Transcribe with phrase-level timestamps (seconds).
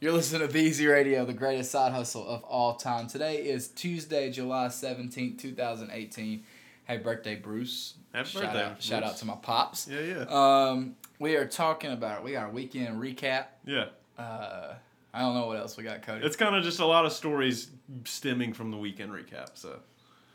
[0.00, 3.08] You're listening to BZ Radio, the greatest side hustle of all time.
[3.08, 6.44] Today is Tuesday, July 17th, 2018.
[6.84, 7.94] Happy birthday, Bruce.
[8.14, 9.88] Happy shout birthday, Out, shout out to my pops.
[9.88, 10.24] Yeah, yeah.
[10.28, 13.46] Um, we are talking about, we got our weekend recap.
[13.66, 13.86] yeah.
[14.16, 14.74] Uh,
[15.14, 16.24] I don't know what else we got, Cody.
[16.24, 17.70] It's kind of just a lot of stories
[18.04, 19.50] stemming from the weekend recap.
[19.54, 19.80] So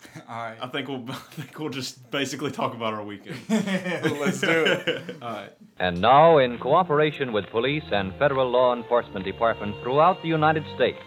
[0.29, 0.57] all right.
[0.61, 3.37] I think we'll I think we'll just basically talk about our weekend.
[3.49, 5.17] Let's do it.
[5.21, 5.51] All right.
[5.79, 10.99] And now, in cooperation with police and federal law enforcement departments throughout the United States,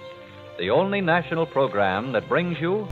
[0.59, 2.89] the only national program that brings you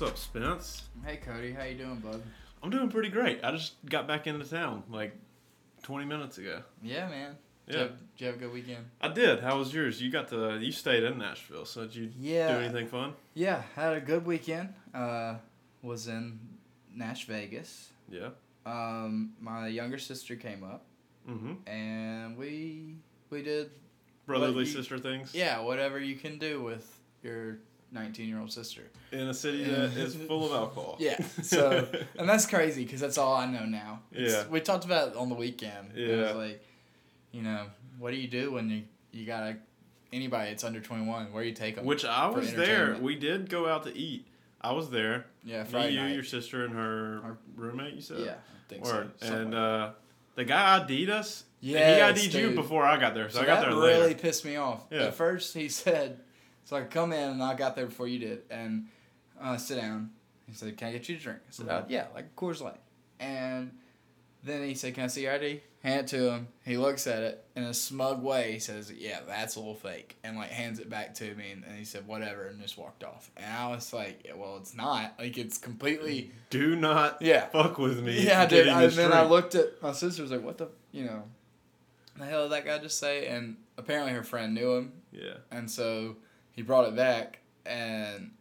[0.00, 0.84] What's up, Spence?
[1.04, 1.52] Hey, Cody.
[1.52, 2.22] How you doing, bud?
[2.62, 3.40] I'm doing pretty great.
[3.44, 5.14] I just got back into town like
[5.82, 6.62] 20 minutes ago.
[6.82, 7.36] Yeah, man.
[7.66, 7.82] Did, Yeah.
[7.82, 8.84] you have, did you have a good weekend?
[9.00, 9.40] I did.
[9.40, 10.00] How was yours?
[10.02, 12.52] You got to you stayed in Nashville, so did you Yeah.
[12.58, 13.12] do anything fun?
[13.34, 14.74] Yeah, had a good weekend.
[14.92, 15.36] Uh,
[15.82, 16.38] was in
[16.94, 17.90] Nash Vegas.
[18.08, 18.30] Yeah.
[18.66, 20.84] Um, my younger sister came up,
[21.28, 21.68] Mm-hmm.
[21.68, 22.96] and we
[23.30, 23.70] we did
[24.26, 25.34] Brotherly you- sister things.
[25.34, 27.58] yeah whatever you can do with your
[27.92, 28.82] nineteen year old sister.
[29.12, 30.96] In a city that is full of alcohol.
[31.00, 31.86] Yeah, so
[32.18, 34.00] and that's crazy because that's all I know now.
[34.12, 34.46] It's- Yeah.
[34.48, 35.92] we talked about it on the weekend.
[35.94, 36.06] Yeah.
[36.06, 36.64] It was like,
[37.32, 37.66] you know,
[37.98, 39.56] what do you do when you you gotta
[40.12, 41.32] anybody that's under twenty one?
[41.32, 41.84] Where do you take them?
[41.84, 42.96] Which I was there.
[43.00, 44.26] We did go out to eat.
[44.62, 45.24] I was there.
[45.42, 46.14] yeah, Me, Friday you, night.
[46.14, 47.94] your sister, and her Our- roommate.
[47.94, 48.18] You said.
[48.20, 49.10] yeah, I think Word.
[49.18, 49.26] so.
[49.26, 49.90] Something And like uh,
[50.34, 51.44] the guy ID'd us.
[51.62, 54.18] Yeah, he ID'd you before I got there, so, So I got there really later.
[54.18, 54.82] pissed me off.
[54.90, 55.04] Yeah.
[55.04, 56.20] At first, he said,
[56.70, 58.86] "So I come in and I got there before you did, and
[59.40, 60.10] uh, sit down."
[60.46, 61.86] He said, "Can I get you a drink?" I said, uh, Mhm.
[61.90, 62.80] "Yeah, like Coors Light."
[63.18, 63.72] And
[64.44, 66.48] then he said, "Can I see your ID?" Hand it to him.
[66.64, 68.52] He looks at it in a smug way.
[68.52, 71.50] He says, "Yeah, that's a little fake," and like hands it back to me.
[71.52, 73.30] And, and he said, "Whatever," and just walked off.
[73.36, 75.14] And I was like, yeah, "Well, it's not.
[75.18, 77.46] Like it's completely." Do not Yeah.
[77.48, 78.20] fuck with me.
[78.24, 78.66] Yeah, dude.
[78.66, 80.22] getting And then I looked at my sister.
[80.22, 81.24] Was like, "What the, you know,
[82.16, 85.38] the hell did that guy just say?" And apparently her friend knew him, Yeah.
[85.50, 86.16] and so
[86.60, 88.32] he brought it back, and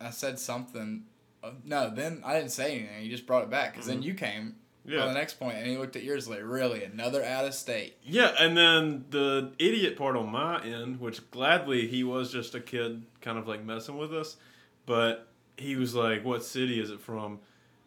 [0.00, 1.04] I said something.
[1.40, 3.02] Uh, no, then I didn't say anything.
[3.04, 4.04] He just brought it back because then Mhm.
[4.06, 5.06] you came on Yeah.
[5.06, 8.34] the next point, and he looked at yours like, "Really, another out of state?" Yeah,
[8.40, 13.04] and then the idiot part on my end, which gladly he was just a kid
[13.20, 14.36] kind of like messing with us,
[14.84, 17.38] but he was like, What city is it from?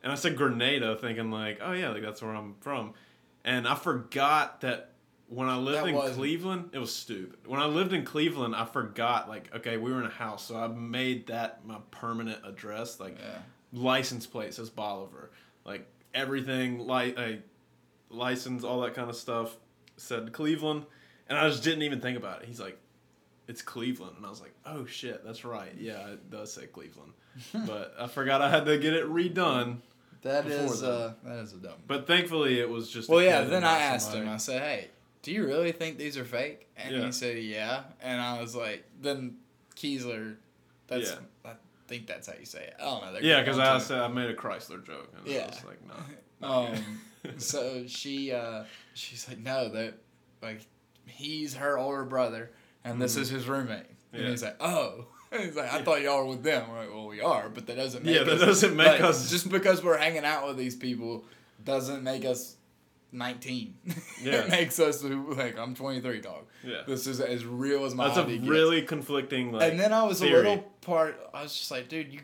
[0.01, 2.94] And I said Grenada, thinking like, Oh yeah, like that's where I'm from.
[3.44, 4.91] And I forgot that
[5.28, 7.40] when I lived That in wasn't- Cleveland, it was stupid.
[7.47, 10.56] When I lived in Cleveland, I forgot like, okay, we were in a house, so
[10.56, 13.00] I made that my permanent address.
[13.00, 13.40] Like Yeah.
[13.74, 15.31] license plate says Bolivar.
[15.66, 17.40] Like everything, like a
[18.09, 19.56] license, all that kind of stuff
[19.97, 20.86] said Cleveland,
[21.28, 22.47] and I just didn't even think about it.
[22.47, 22.78] He's like,
[23.47, 25.74] "It's Cleveland," and I was like, "Oh shit, that's right.
[25.78, 27.13] Yeah, it does say Cleveland."
[27.66, 29.78] but I forgot I had to get it redone.
[30.22, 31.74] That Before uh, that is a dumb.
[31.88, 33.09] But thankfully, it was just.
[33.09, 33.42] a Well, yeah.
[33.42, 34.28] Then I asked him.
[34.30, 34.90] I said, "Hey,
[35.25, 37.06] do you really think these are fake?" And Yeah.
[37.08, 39.38] he said, "Yeah." And I was like, "Then
[39.75, 40.36] Kiesler,
[40.88, 41.18] that's Yeah.
[41.52, 41.53] I
[41.88, 42.75] think that's how you say it.
[42.80, 43.13] I don't know.
[43.13, 45.44] they're Yeah, because I said I made a Chrysler joke, and Yeah.
[45.44, 45.80] I was like,
[46.41, 47.02] "No." Um,
[47.38, 49.96] so she uh, she's like, no, that
[50.44, 50.62] like
[51.08, 52.52] he's her older brother,
[52.84, 53.22] and this Mhm.
[53.22, 53.88] is his roommate.
[54.13, 55.07] And he's like, oh.
[55.38, 56.69] he's like, I thought y'all were with them.
[56.69, 59.02] We're like, well, we are, but that doesn't make Yeah, that us, doesn't make like,
[59.02, 61.25] us- just because we're hanging out with these people
[61.63, 62.56] doesn't make us.
[63.16, 63.76] 19
[64.22, 64.34] Yeah.
[64.42, 68.18] it makes us like i'm 23 dog yeah, this is as real as my that's
[68.20, 68.50] a ID gets.
[68.50, 69.72] really conflicting like.
[69.72, 70.34] and then I was theory.
[70.34, 71.20] a little part.
[71.34, 72.22] I was just like, dude, you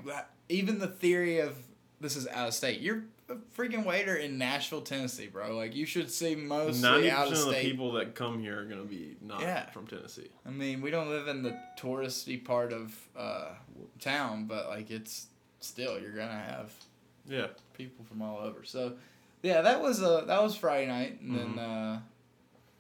[0.50, 1.56] even the theory of
[2.00, 2.82] this is out of state.
[2.82, 5.56] You're a freaking waiter in Nashville, Tennessee, bro.
[5.56, 8.66] Like you should see most out of percent of the people that come here are
[8.66, 9.70] gonna be not Yeah.
[9.70, 10.30] from Tennessee.
[10.44, 13.50] I mean, we don't live in the touristy part of uh,
[14.00, 15.28] town, but like it's
[15.60, 16.72] still you're gonna have
[17.28, 17.48] Yeah,
[17.78, 18.64] people from all over.
[18.64, 18.94] So
[19.44, 21.56] yeah, that was uh that was Friday night, and Mm-hmm.
[21.56, 22.00] then uh,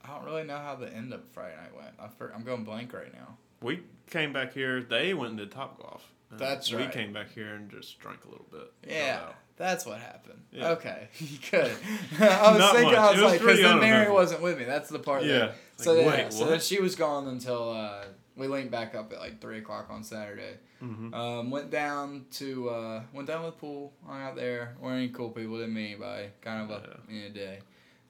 [0.03, 1.93] I don't really know how the end of Friday night went.
[1.99, 3.37] I for, I'm going blank right now.
[3.61, 4.81] we came back here.
[4.81, 6.03] They went to did top golf.
[6.31, 6.87] and That's we right.
[6.87, 8.71] We came back here and just drank a little bit.
[8.87, 10.41] Yeah, that's what happened.
[10.51, 10.69] Yeah.
[10.71, 11.07] Okay,
[11.51, 11.71] good.
[12.19, 12.99] I was Not thinking, much.
[12.99, 14.65] I was, was like, because then Mary wasn't with me.
[14.65, 15.23] That's the part.
[15.23, 15.37] Yeah.
[15.37, 18.95] That, so Like, yeah, wait, so then she was gone until uh, we linked back
[18.95, 20.57] up at like three o'clock on Saturday.
[20.81, 21.13] Mhm.
[21.13, 24.75] Um, went down to uh, went down to the pool, hung out there.
[24.81, 26.29] weren't any cool people, didn't meet anybody.
[26.41, 27.59] Kind of a a day.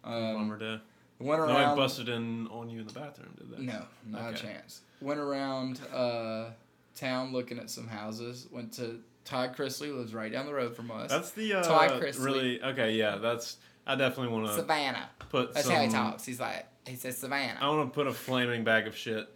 [0.04, 0.80] Bummer Um, day.
[1.20, 1.76] went around.
[1.76, 3.60] busted in on you in the bathroom, did that?
[3.60, 4.82] No, not a chance.
[5.02, 6.52] Went around uh,
[6.96, 8.48] town looking at some houses.
[8.52, 11.10] Went to Todd Chrisley lives right down the road from us.
[11.10, 12.24] That's the uh, Todd Chrisley.
[12.26, 12.94] really okay.
[12.94, 13.58] Yeah, that's.
[13.86, 15.10] I definitely want to Savannah.
[15.30, 15.76] put That's some.
[15.76, 16.24] how he talks.
[16.26, 17.60] He's like he says Savannah.
[17.60, 19.28] I want to put a flaming bag of shit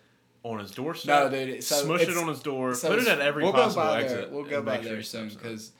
[0.46, 1.32] on his doorstep.
[1.32, 2.74] No, dude, so smush it on his door.
[2.76, 4.18] So put it at every we'll possible go by exit.
[4.22, 4.30] there.
[4.30, 5.72] We'll go by there soon because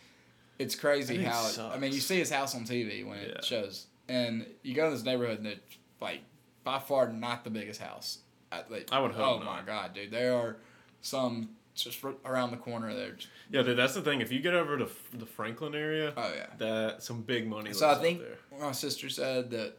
[0.60, 1.48] it's crazy how.
[1.48, 3.42] It, I mean, you see his house on TV when it Yeah.
[3.46, 6.22] shows, and you go to this neighborhood and it's like
[6.64, 8.20] by far not the biggest house.
[8.52, 9.46] I, like, I would hope Oh not.
[9.46, 10.12] my god, dude!
[10.12, 10.58] There are
[11.02, 13.18] some just around the corner there.
[13.52, 14.22] Yeah, dude, that's the thing.
[14.22, 16.48] If you get over to the Franklin area, Oh yeah.
[16.58, 17.74] that some big money.
[17.74, 18.22] So I think
[18.60, 19.74] my sister said that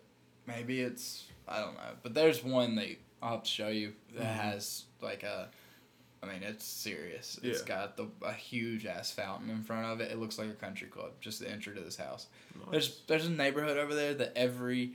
[0.46, 2.86] maybe it's I don't know, but there's one that
[3.26, 4.40] I'll have to show you that Mhm.
[4.40, 5.50] has like a.
[6.22, 7.38] I mean, it's serious.
[7.42, 7.66] It's Yeah.
[7.66, 10.10] got the a huge ass fountain in front of it.
[10.12, 11.12] It looks like a country club.
[11.20, 12.26] Just the entry to this house.
[12.54, 12.66] Nice.
[12.70, 14.94] There's there's a neighborhood over there that every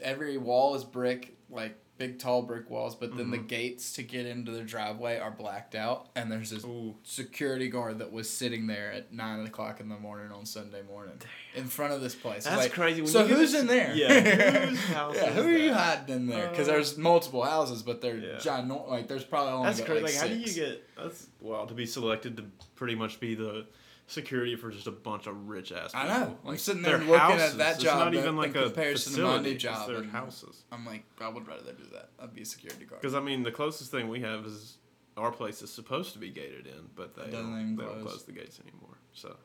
[0.00, 3.48] every wall is brick, like big tall brick walls, but then the Mhm.
[3.48, 7.98] gates to get into the driveway are blacked out, and there's this Ooh, security guard
[8.00, 11.18] that was sitting there at nine o'clock in the morning on Sunday morning
[11.54, 12.44] in front of this place.
[12.44, 13.00] That's like, crazy.
[13.02, 13.94] When so you who's in there?
[13.94, 15.98] Yeah, whose house yeah, who are you that?
[16.00, 16.48] hiding in there?
[16.50, 18.36] Because Uh, there's multiple houses, but they're Yeah.
[18.36, 18.88] ginormous.
[18.90, 20.02] Like there's probably only that's crazy.
[20.02, 20.84] Like, Like, how do you get?
[20.96, 22.44] That's well to be selected to
[22.74, 23.66] pretty much be the
[24.06, 25.92] security for just a bunch of rich ass.
[25.94, 26.18] I people.
[26.20, 26.38] know.
[26.44, 27.56] I'm Like, sitting there looking at houses.
[27.56, 29.48] that It's job not even like in a comparison to my facility.
[29.50, 30.62] new It's job, their houses.
[30.72, 32.10] I'm like, I would rather do that.
[32.20, 33.00] I'd be a security guard.
[33.00, 34.78] Because I mean, the closest thing we have is
[35.16, 38.02] our place is supposed to be gated in, but they don't, they don't close.
[38.02, 38.98] close the gates anymore.
[39.12, 39.36] So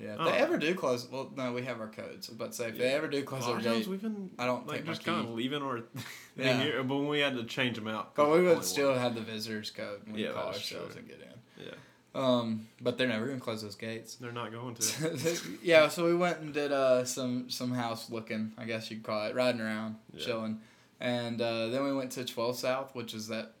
[0.00, 0.24] Yeah, if Oh.
[0.24, 1.06] they ever do close.
[1.08, 2.28] Well, no, we have our codes.
[2.28, 5.04] But say if they ever do close our gate, we've been I don't like just
[5.04, 5.82] kind of leaving our
[6.36, 6.60] Yeah.
[6.60, 8.14] here, but when we had to change them out.
[8.14, 10.98] but we would still have the visitors code when we Yeah, call ourselves true.
[10.98, 11.66] and get in.
[11.66, 11.74] Yeah,
[12.14, 14.16] Um, but they're never gonna close those gates.
[14.16, 15.40] they're not going to.
[15.62, 19.26] yeah, so we went and did uh some some house looking, I guess you'd call
[19.28, 20.24] it, riding around, Yeah.
[20.24, 20.60] chilling,
[21.00, 23.52] and uh, then we went to Twelve South, which is that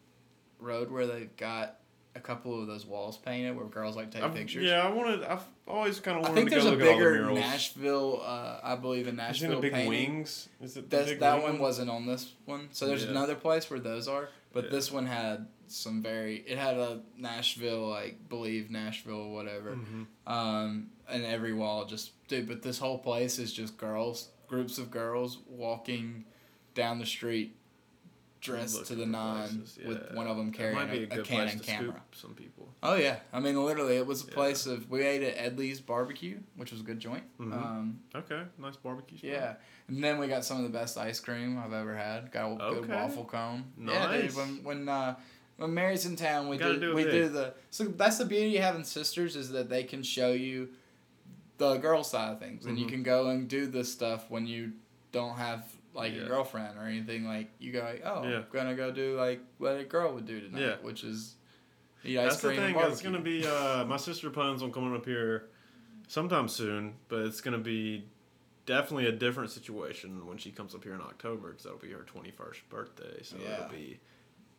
[0.60, 1.78] road where they've got
[2.14, 4.64] a couple of those walls painted where girls like take I've- pictures.
[4.64, 5.24] Yeah, I wanted.
[5.24, 6.32] I've always kind of wanted.
[6.32, 7.32] I think to there's go a look at the bigger.
[7.32, 9.88] Nashville, uh, I believe in Is it Nashville big painting.
[9.88, 10.50] wings?
[10.60, 11.06] Is it that
[11.42, 12.68] wing one wasn't on this one.
[12.72, 13.12] So there's Yeah.
[13.12, 14.70] another place where those are, but Yeah.
[14.72, 16.36] this one had some very.
[16.46, 19.76] It had a Nashville, like believe Nashville, whatever.
[19.76, 20.06] Mhm.
[20.26, 22.48] Um, and every wall just dude.
[22.48, 26.24] But this whole place is just girls, groups of girls walking
[26.74, 27.54] down the street,
[28.40, 30.78] dressed to the for nine, places, with one of them carrying
[31.12, 32.02] a, a a Canon camera.
[32.12, 32.68] some people.
[32.82, 34.34] Oh yeah, I mean literally, it was a Yeah.
[34.34, 37.22] place of we ate at Edley's Barbecue, which was a good joint.
[37.38, 37.52] Mhm.
[37.52, 39.18] Um, Okay, nice barbecue.
[39.18, 39.30] Spot.
[39.30, 39.54] yeah,
[39.88, 42.32] and then we got some of the best ice cream I've ever had.
[42.32, 43.64] Got a good waffle cone.
[43.78, 44.22] Yeah, Nice.
[44.22, 44.36] dude.
[44.36, 45.14] When when uh,
[45.56, 47.12] when Mary's in town, we Gotta do, do we big.
[47.12, 47.54] do the.
[47.70, 50.70] So that's the beauty of having sisters is that they can show you
[51.58, 52.90] the girl side of things, and you Mhm.
[52.90, 54.72] can go and do this stuff when you
[55.12, 55.64] don't have
[55.94, 56.22] like Yeah.
[56.22, 57.24] a girlfriend or anything.
[57.26, 58.36] Like you go, like, oh, Yeah.
[58.38, 60.76] I'm gonna go do like what a girl would do tonight, Yeah.
[60.80, 61.36] which is
[62.04, 62.90] eat ice That's the cream and thing.
[62.90, 63.46] It's gonna be.
[63.46, 65.50] Uh, my sister plans on coming up here
[66.08, 68.04] sometime soon, but it's gonna be
[68.64, 72.02] definitely a different situation when she comes up here in October because that'll be her
[72.04, 73.22] twenty first birthday.
[73.22, 73.54] So Yeah.
[73.66, 74.00] it'll be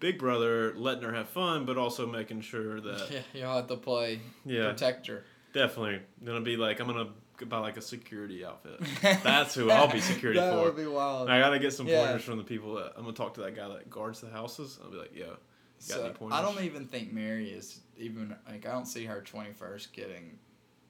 [0.03, 3.77] Big Brother letting her have fun, but also making sure that yeah, you'll have to
[3.77, 5.23] play yeah, protect her.
[5.53, 7.07] definitely gonna be like I'm gonna
[7.45, 8.81] buy like a security outfit.
[9.23, 10.63] That's who I'll be security that for.
[10.65, 11.29] would be wild.
[11.29, 12.03] I gotta get some Yeah.
[12.05, 14.77] pointers from the people that I'm gonna talk to that guy that guards the houses.
[14.83, 15.37] I'll be like, yo, got
[15.79, 16.37] So, any pointers?
[16.37, 20.37] I don't even think Mary is even like I don't see her twenty first getting.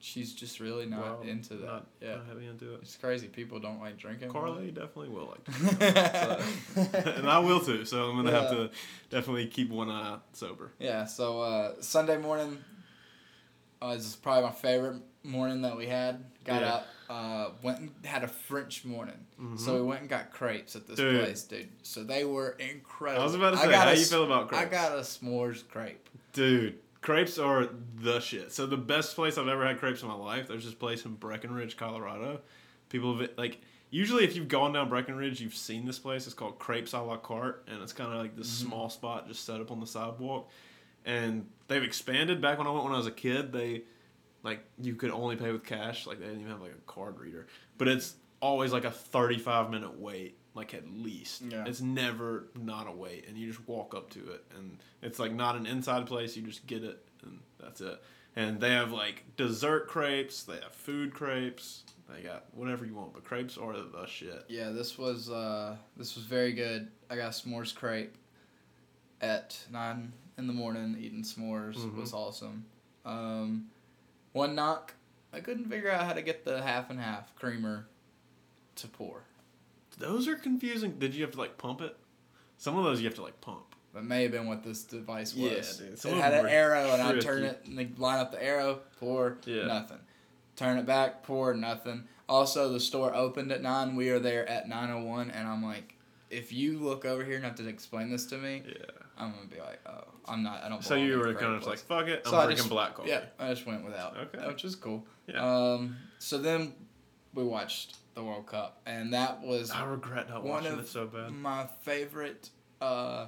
[0.06, 1.66] She's just really not Well, into that.
[1.66, 2.80] Not, yeah, not heavy into it.
[2.82, 3.26] it's crazy.
[3.26, 4.28] People don't like drinking.
[4.30, 6.40] Carly definitely will like so,
[7.16, 7.86] and I will too.
[7.86, 8.70] So I'm gonna have to
[9.08, 10.72] definitely keep one eye sober.
[10.78, 11.06] Yeah.
[11.06, 12.58] So uh, Sunday morning
[13.82, 16.22] uh, is probably my favorite morning that we had.
[16.44, 16.74] Got Yeah.
[16.74, 19.16] up, uh, went and had a French morning.
[19.40, 19.58] Mhm.
[19.58, 21.24] So we went and got crepes at this Dude.
[21.24, 21.70] place, dude.
[21.82, 23.22] So they were incredible.
[23.22, 24.66] I was about to say, got how a you feel about crepes?
[24.66, 26.10] I got a s'mores crepe.
[26.34, 28.50] Dude, crepes are the shit.
[28.50, 30.48] So the best place I've ever had crepes in my life.
[30.48, 32.40] There's this place in Breckenridge, Colorado.
[32.88, 36.24] People have like usually if you've gone down Breckenridge, you've seen this place.
[36.26, 38.68] It's called Crepes a la Cart, and it's kind of like this Mm-hmm.
[38.70, 40.50] small spot just set up on the sidewalk.
[41.04, 42.40] And they've expanded.
[42.40, 43.82] Back when I went when I was a kid, they
[44.42, 46.06] like you could only pay with cash.
[46.06, 47.46] Like they didn't even have like a card reader.
[47.76, 51.42] But it's always like a 35 minute wait, like at least.
[51.42, 51.64] Yeah.
[51.66, 55.32] It's never not a wait, and you just walk up to it, and it's like
[55.32, 56.36] not an inside place.
[56.36, 58.00] You just get it, and that's it.
[58.36, 60.42] And they have like dessert crepes.
[60.44, 61.82] They have food crepes.
[62.08, 64.44] They got whatever you want, but crepes are the shit.
[64.48, 66.88] Yeah, this was uh, this was very good.
[67.10, 68.16] I got s'mores crepe
[69.20, 70.96] at nine in the morning.
[71.00, 71.96] Eating s'mores Mhm.
[71.96, 72.66] was awesome.
[73.04, 73.70] Um,
[74.32, 74.94] one knock,
[75.32, 77.86] I couldn't figure out how to get the half and half creamer
[78.76, 79.22] to pour.
[79.98, 80.98] Those are confusing.
[80.98, 81.96] Did you have to like pump it?
[82.58, 83.74] Some of those you have to like pump.
[83.94, 85.76] That may have been what this device Yeah, was.
[85.76, 88.42] dude, some it had an arrow, and I turn it and they line up the
[88.42, 89.66] arrow, pour, Yeah.
[89.66, 90.00] nothing.
[90.56, 92.04] Turn it back, pour, nothing.
[92.28, 93.94] Also, the store opened at nine.
[93.94, 95.94] We are there at nine oh one, and I'm like,
[96.30, 98.74] if you look over here and have to explain this to me, Yeah.
[99.16, 100.64] I'm gonna be like, oh, I'm not.
[100.64, 100.82] I don't.
[100.82, 103.10] So you were kind of just like, fuck it, I'm So drinking just- black coffee.
[103.10, 104.16] Yeah, I just went without.
[104.16, 104.44] Okay.
[104.48, 105.06] which is cool.
[105.28, 105.44] Yeah.
[105.74, 105.96] Um.
[106.18, 106.74] So then
[107.32, 110.88] we watched the World Cup, and that was I regret not one watching of it
[110.88, 111.32] so bad.
[111.32, 113.26] my favorite uh,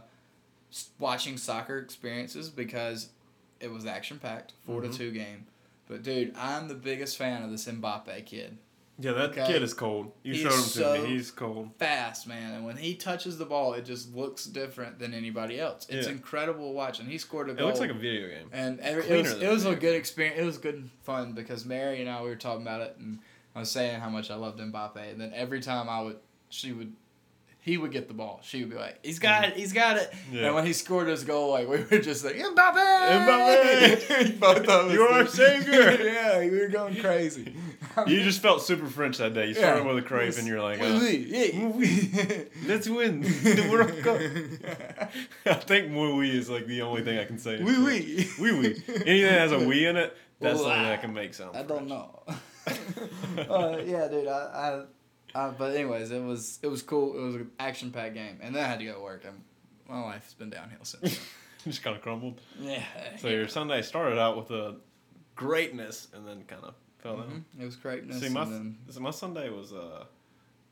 [0.99, 3.11] watching soccer experiences because
[3.61, 4.93] it was action packed, 4 Mhm.
[4.93, 5.47] to two game.
[5.89, 8.59] But dude, I'm the biggest fan of this Mbappe kid.
[8.99, 9.47] Yeah, that Okay.
[9.47, 10.11] kid is cold.
[10.23, 11.09] You He showed him to so- me.
[11.11, 11.71] He's cold.
[11.79, 15.87] Fast man, and when he touches the ball, it just looks different than anybody else.
[15.91, 16.15] It's Yeah.
[16.15, 17.07] incredible watching.
[17.07, 17.67] He scored a It goal.
[17.69, 18.49] looks like a video game.
[18.53, 20.41] And every, it was, it was a good experience.
[20.41, 23.19] It was good and fun because Mary and I we were talking about it, and
[23.57, 25.11] I was saying how much I loved Mbappe.
[25.11, 26.19] And then every time I would,
[26.51, 26.93] she would,
[27.61, 28.39] he would get the ball.
[28.45, 30.47] She would be like, "He's got it, he's got it." Yeah.
[30.47, 32.55] And when he scored his goal, like we were just like, "Mbappe,
[33.27, 34.39] Mbappe!
[34.41, 34.93] Both of us.
[34.93, 35.91] You are our savior!
[36.05, 37.57] yeah, we were going crazy.
[38.07, 39.49] You just felt super French that day.
[39.49, 42.35] You started with a crepe and you're like, Oui, uh,
[42.67, 45.11] let's win the World Cup.
[45.47, 47.61] I think muy oui is like the only thing I can say.
[47.63, 48.29] Oui, oui.
[48.39, 48.83] Oui, oui.
[49.07, 51.15] Anything that has a we in it, that's the Well, only thing I I- can
[51.15, 51.89] make sound I don't French.
[51.89, 52.23] know.
[53.51, 54.27] uh, yeah, dude.
[54.29, 54.85] I,
[55.35, 57.17] I, I, but anyways, it was it was cool.
[57.17, 59.25] It was an action packed game, and then I had to go to work.
[59.25, 59.41] And
[59.89, 61.21] my life's been downhill since.
[61.65, 62.41] just kind of crumbled.
[62.61, 62.83] yeah.
[63.19, 64.77] So your Sunday started out with a
[65.35, 67.45] greatness and then kind of fell down.
[67.59, 67.63] Mhm.
[67.63, 68.21] It was greatness.
[68.21, 70.05] See, my, and then, so my Sunday was uh,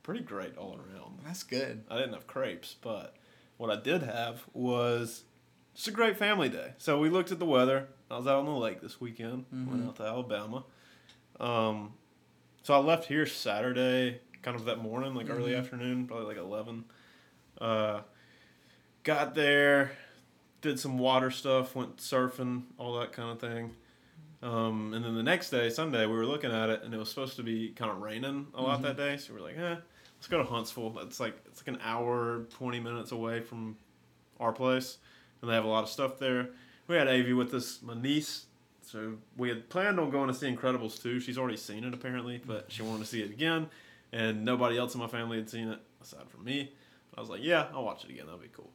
[0.02, 1.18] pretty great all around.
[1.24, 1.84] that's good.
[1.90, 3.14] I didn't have crepes, but
[3.56, 5.24] what I did have was
[5.74, 6.72] it's a great family day.
[6.78, 7.88] So we looked at the weather.
[8.10, 9.46] I was out on the lake this weekend.
[9.52, 9.88] Went Mhm.
[9.88, 10.64] out to Alabama.
[11.40, 11.94] Um,
[12.62, 15.58] so I left here Saturday, kind of that morning, like early Mhm.
[15.58, 16.84] afternoon, probably like eleven.
[17.60, 18.02] Uh,
[19.02, 19.92] got there,
[20.60, 23.74] did some water stuff, went surfing, all that kind of thing.
[24.42, 27.08] Um, and then the next day, Sunday, we were looking at it, and it was
[27.08, 28.82] supposed to be kind of raining a lot Mhm.
[28.82, 29.16] that day.
[29.16, 29.76] So we are like, eh,
[30.16, 30.90] let's go to Huntsville.
[30.90, 33.76] That's like it's like an hour, twenty minutes away from
[34.40, 34.98] our place,
[35.40, 36.50] and they have a lot of stuff there.
[36.86, 38.46] We had Avi with us, my niece.
[38.94, 41.18] So we had planned on going to see Incredibles 2.
[41.18, 43.66] She's already seen it apparently, but she wanted to see it again,
[44.12, 46.72] and nobody else in my family had seen it aside from me.
[47.16, 48.26] I was like, yeah, I'll watch it again.
[48.26, 48.70] That'll be cool.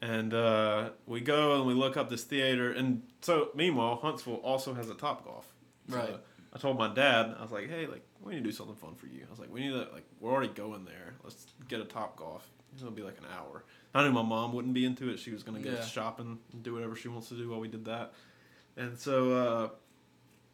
[0.00, 4.74] And uh, we go and we look up this theater, and so meanwhile, Huntsville also
[4.74, 5.52] has a Top Golf.
[5.90, 6.16] So Right.
[6.54, 8.94] I told my dad, I was like, hey, like we need to do something fun
[8.94, 9.24] for you.
[9.26, 11.14] I was like, we need to like we're already going there.
[11.24, 12.48] Let's get a Top Golf.
[12.76, 13.64] It'll be like an hour.
[13.92, 15.18] I knew my mom wouldn't be into it.
[15.18, 15.84] She was gonna go Yeah.
[15.84, 18.12] shopping and do whatever she wants to do while we did that.
[18.78, 19.68] And so uh,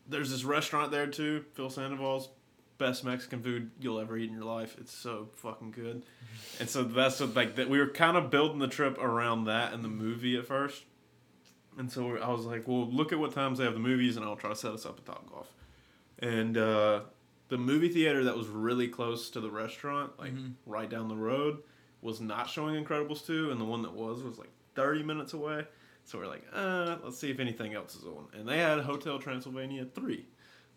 [0.08, 2.28] there's this restaurant there too, Phil Sandoval's.
[2.76, 4.74] Best Mexican food you'll ever eat in your life.
[4.80, 6.02] It's so fucking good.
[6.58, 9.72] And so that's what like that we were kind of building the trip around that
[9.72, 10.82] and the movie at first.
[11.78, 14.24] And so I was like, well, look at what times they have the movies, and
[14.26, 15.52] I'll try to set us up at Top Golf.
[16.18, 17.02] And uh,
[17.48, 20.54] the movie theater that was really close to the restaurant, like Mhm.
[20.66, 21.62] right down the road,
[22.00, 25.64] was not showing Incredibles 2, and the one that was was like 30 minutes away.
[26.04, 28.26] So we're like, uh, let's see if anything else is on.
[28.34, 30.26] And they had Hotel Transylvania 3.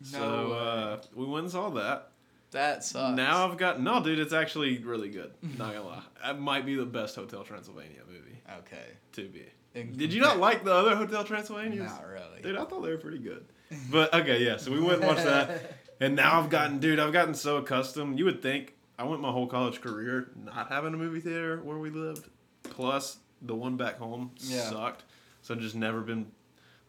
[0.02, 0.58] So No way.
[0.58, 2.12] uh, we went and saw that.
[2.52, 3.14] That sucks.
[3.16, 4.18] Now I've got no, dude.
[4.18, 5.32] It's actually really good.
[5.58, 8.86] Not gonna lie, it might be the best Hotel Transylvania movie okay.
[9.12, 9.44] to be.
[9.74, 11.84] In- Did you not like the other Hotel Transylvanias?
[11.84, 12.40] Not really.
[12.42, 13.44] Dude, I thought they were pretty good.
[13.90, 14.56] But okay, yeah.
[14.56, 18.18] So we went and watched that, and now I've gotten, dude, I've gotten so accustomed.
[18.18, 21.76] You would think I went my whole college career not having a movie theater where
[21.76, 22.30] we lived,
[22.62, 24.62] plus the one back home Yeah.
[24.70, 25.04] sucked.
[25.48, 26.30] So just never been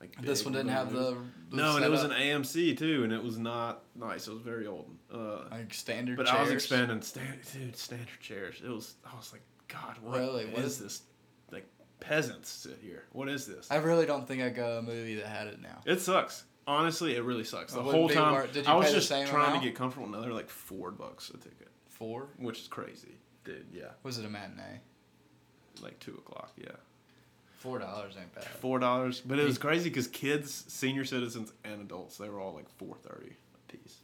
[0.02, 0.22] like.
[0.22, 1.16] This one didn't have the,
[1.50, 4.28] the No, and it was an AMC too, and it was not nice.
[4.28, 4.94] It was very old.
[5.10, 6.18] Uh, like standard.
[6.18, 8.62] but I was expanding standard, dude, standard chairs.
[8.62, 8.96] It was.
[9.10, 10.46] I was like, God, what Really?
[10.48, 11.02] What is is- this?
[11.54, 11.70] Like
[12.02, 13.06] peasants sit here.
[13.14, 13.72] What is this?
[13.72, 15.80] I really don't think I go to a movie that had it now.
[15.86, 16.44] It sucks.
[16.68, 17.72] Honestly, it really sucks.
[17.72, 19.62] The whole time, you I was just trying amount?
[19.64, 20.10] to get comfortable.
[20.10, 22.28] Now they're like four bucks a ticket, Four?
[22.38, 23.68] which is crazy, dude.
[23.72, 24.82] Yeah, Was it a matinee?
[25.82, 26.52] like two o'clock.
[26.58, 26.72] Yeah,
[27.60, 28.44] Four dollars ain't bad.
[28.46, 29.22] four dollars.
[29.22, 32.96] But it was crazy because kids, senior citizens, and adults, they were all like four
[32.96, 33.98] thirty a piece,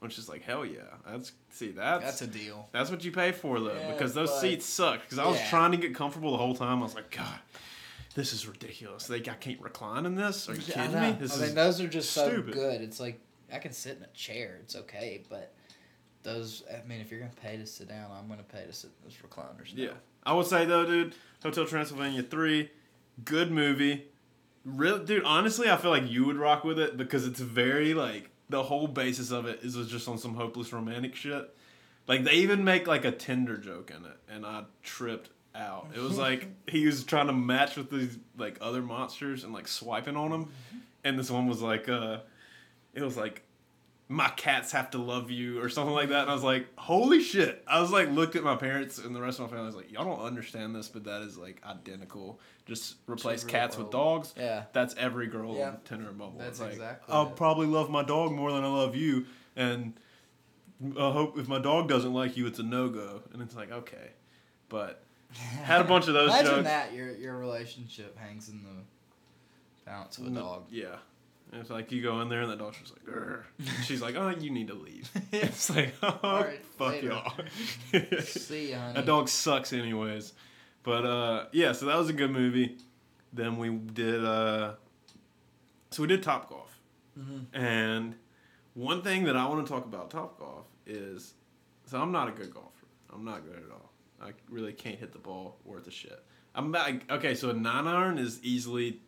[0.00, 0.80] which is like hell yeah.
[1.06, 2.68] That's see that's That's a deal.
[2.72, 5.00] That's what you pay for though, Yeah, because those but- seats suck.
[5.02, 5.48] Because I was Yeah.
[5.50, 6.80] trying to get comfortable the whole time.
[6.80, 7.38] I was like, God,
[8.14, 9.06] this is ridiculous.
[9.06, 10.48] They, I can't recline in this.
[10.48, 11.12] Are you kidding me?
[11.18, 12.52] This I mean, those are just so stupid.
[12.54, 12.80] good.
[12.82, 13.18] It's like
[13.52, 14.58] I can sit in a chair.
[14.62, 15.54] It's okay, but
[16.22, 18.90] Those, I mean, if you're gonna pay to sit down, I'm gonna pay to sit
[19.02, 19.74] in those recliners.
[19.76, 19.82] now.
[19.84, 19.90] yeah.
[20.26, 22.70] I would say though, dude, Hotel Transylvania three,
[23.24, 24.06] good movie.
[24.64, 28.30] Real dude, honestly, I feel like you would rock with it because it's very like
[28.48, 31.54] the whole basis of it is just on some hopeless romantic shit.
[32.06, 35.88] Like they even make like a Tinder joke in it, and I tripped out.
[35.94, 39.68] It was like he was trying to match with these like other monsters and like
[39.68, 40.52] swiping on them,
[41.02, 42.18] and this one was like, uh,
[42.94, 43.42] it was like
[44.08, 46.22] my cats have to love you or something like that.
[46.22, 47.64] And I was like, holy shit.
[47.66, 49.62] I was like, looked at my parents and the rest of my family.
[49.62, 52.38] I was like, y'all don't understand this, but that is like identical.
[52.66, 54.34] Just replace cats with dogs.
[54.36, 54.64] Yeah.
[54.74, 55.70] That's every girl Yeah.
[55.70, 56.38] in Tinder and Bumble.
[56.38, 57.36] That's like, exactly I'll it.
[57.36, 59.24] probably love my dog more than I love you.
[59.56, 59.94] And
[60.98, 63.22] I hope if my dog doesn't like you, it's a no go.
[63.32, 64.10] And it's like, okay.
[64.68, 65.02] But
[65.62, 66.64] had a bunch of those Imagine jokes.
[66.64, 70.64] that your your relationship hangs in the balance of a dog.
[70.70, 70.96] Yeah.
[71.54, 73.42] And it's like you go in there and the dog's just like, "Grr."
[73.84, 75.08] She's like, oh, you need to leave.
[75.32, 77.06] it's like, oh, fuck later.
[77.06, 77.32] y'all.
[78.22, 78.94] See ya, honey.
[78.94, 80.32] That dog sucks, anyways.
[80.82, 82.76] But uh, yeah, so that was a good movie.
[83.32, 84.72] Then we did uh,
[85.92, 86.70] so we did Top Golf,
[87.18, 87.54] Mm-hmm.
[87.56, 88.16] and
[88.74, 91.34] one thing that I want to talk about Top Golf is,
[91.86, 92.86] so I'm not a good golfer.
[93.14, 93.92] I'm not good at all.
[94.20, 96.20] I really can't hit the ball worth a shit.
[96.56, 99.00] I'm like okay, so a nine iron is easily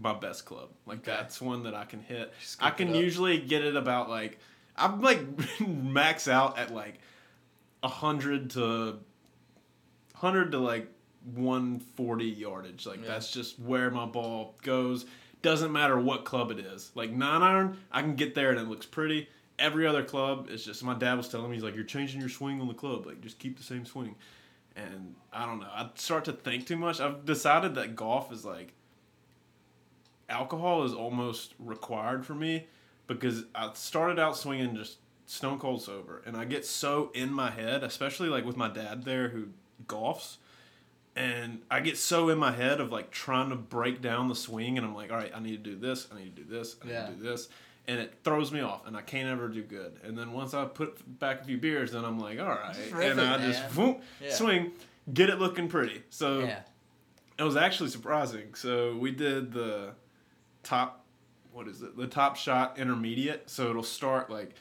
[0.00, 0.68] my best club.
[0.86, 1.12] Like Okay.
[1.12, 2.32] that's one that I can hit.
[2.60, 4.38] I can usually get it about like
[4.76, 5.20] I'm like
[5.66, 6.98] max out at like
[7.82, 8.98] a hundred to
[10.14, 10.88] hundred to like
[11.34, 12.86] one forty yardage.
[12.86, 13.08] Like Yeah.
[13.08, 15.06] that's just where my ball goes.
[15.42, 16.90] Doesn't matter what club it is.
[16.94, 19.28] Like nine iron, I can get there and it looks pretty.
[19.58, 22.28] Every other club, it's just my dad was telling me he's like you're changing your
[22.28, 23.06] swing on the club.
[23.06, 24.14] Like just keep the same swing.
[24.76, 25.66] And I don't know.
[25.72, 27.00] I start to think too much.
[27.00, 28.72] I've decided that golf is like
[30.28, 32.66] alcohol is almost required for me
[33.06, 37.50] because I started out swinging just stone cold sober, and I get so in my
[37.50, 39.48] head, especially like with my dad there who
[39.86, 40.36] golfs,
[41.16, 44.78] and I get so in my head of like trying to break down the swing,
[44.78, 46.76] and I'm like, all right, I need to do this, I need to do this,
[46.82, 47.06] I need Yeah.
[47.06, 47.48] to do this.
[47.86, 49.98] And it throws me off, and I can't ever do good.
[50.04, 52.92] And then once I put back a few beers, then I'm like, all right, Just
[52.92, 53.70] and I just man.
[53.86, 54.34] whoop, Yeah.
[54.34, 54.72] swing,
[55.14, 56.02] get it looking pretty.
[56.10, 56.60] So Yeah.
[57.38, 58.54] it was actually surprising.
[58.54, 59.94] So we did the
[60.68, 61.04] top,
[61.52, 61.96] what is it?
[61.96, 63.48] The top shot intermediate.
[63.50, 64.54] So it'll start like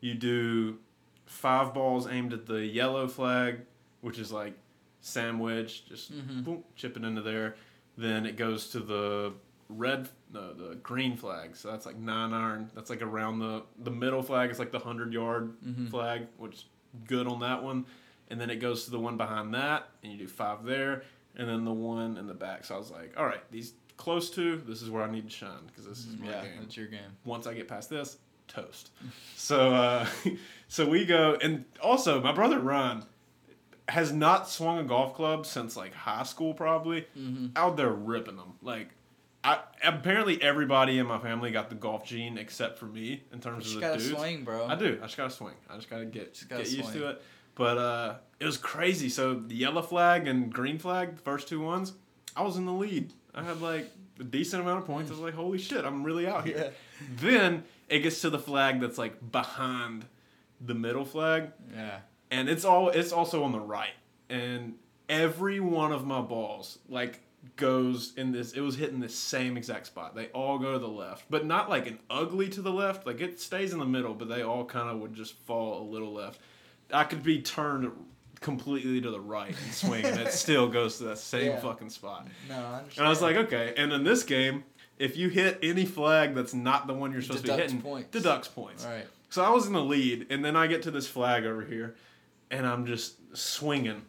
[0.00, 0.78] you do
[1.26, 3.60] five balls aimed at the yellow flag,
[4.00, 4.54] which is like
[5.00, 6.44] sand wedge, just Mhm.
[6.44, 7.56] boom, chip it into there.
[7.96, 9.32] Then it goes to the
[9.68, 11.56] red, no, the green flag.
[11.56, 12.70] So that's like nine iron.
[12.74, 14.50] That's like around the the middle flag.
[14.50, 15.86] is like the hundred yard Mm-hmm.
[15.88, 16.66] flag, which
[17.06, 17.86] good on that one.
[18.28, 21.02] And then it goes to the one behind that, and you do five there,
[21.36, 22.64] and then the one in the back.
[22.64, 25.34] So I was like, all right, these close to this is where I need to
[25.34, 27.00] shine because this is my Yeah, game that's your game.
[27.24, 28.90] once I get past this, toast.
[29.36, 30.06] so uh,
[30.68, 33.04] so we go, and also my brother Ron
[33.88, 37.02] has not swung a golf club since like high school, probably.
[37.18, 37.48] Mm-hmm.
[37.56, 38.88] Out there ripping them, like.
[39.46, 43.64] I, apparently everybody in my family got the golf gene except for me in terms
[43.64, 44.16] Just of the gotta dudes.
[44.18, 44.64] swing, bro.
[44.66, 44.98] I do.
[45.02, 45.52] I just gotta swing.
[45.68, 47.22] I just gotta get Just gotta get used to it.
[47.54, 49.10] But uh, it was crazy.
[49.10, 51.92] So the yellow flag and green flag, the first two ones,
[52.34, 53.12] I was in the lead.
[53.34, 55.10] I had like a decent amount of points.
[55.10, 56.72] I was like, holy shit, I'm really out here.
[57.16, 60.04] Then it gets to the flag that's like behind
[60.60, 61.98] the middle flag, Yeah.
[62.30, 63.92] and it's all it's also on the right.
[64.30, 64.74] And
[65.08, 67.20] every one of my balls like
[67.56, 70.88] goes in this it was hitting the same exact spot they all go to the
[70.88, 74.14] left but not like an ugly to the left like it stays in the middle
[74.14, 76.40] but they all kind of would just fall a little left
[76.90, 77.92] i could be turned
[78.44, 81.60] completely to the right and swing and it still goes to that same Yeah.
[81.60, 82.98] fucking spot No, I understand.
[82.98, 84.64] and i was like okay and in this game
[84.98, 87.82] if you hit any flag that's not the one you're supposed to be Deducts hitting
[87.82, 88.10] points.
[88.10, 89.06] deducts points All right.
[89.30, 91.96] so I was in the lead, and then I get to this flag over here,
[92.50, 94.02] and I'm just swinging.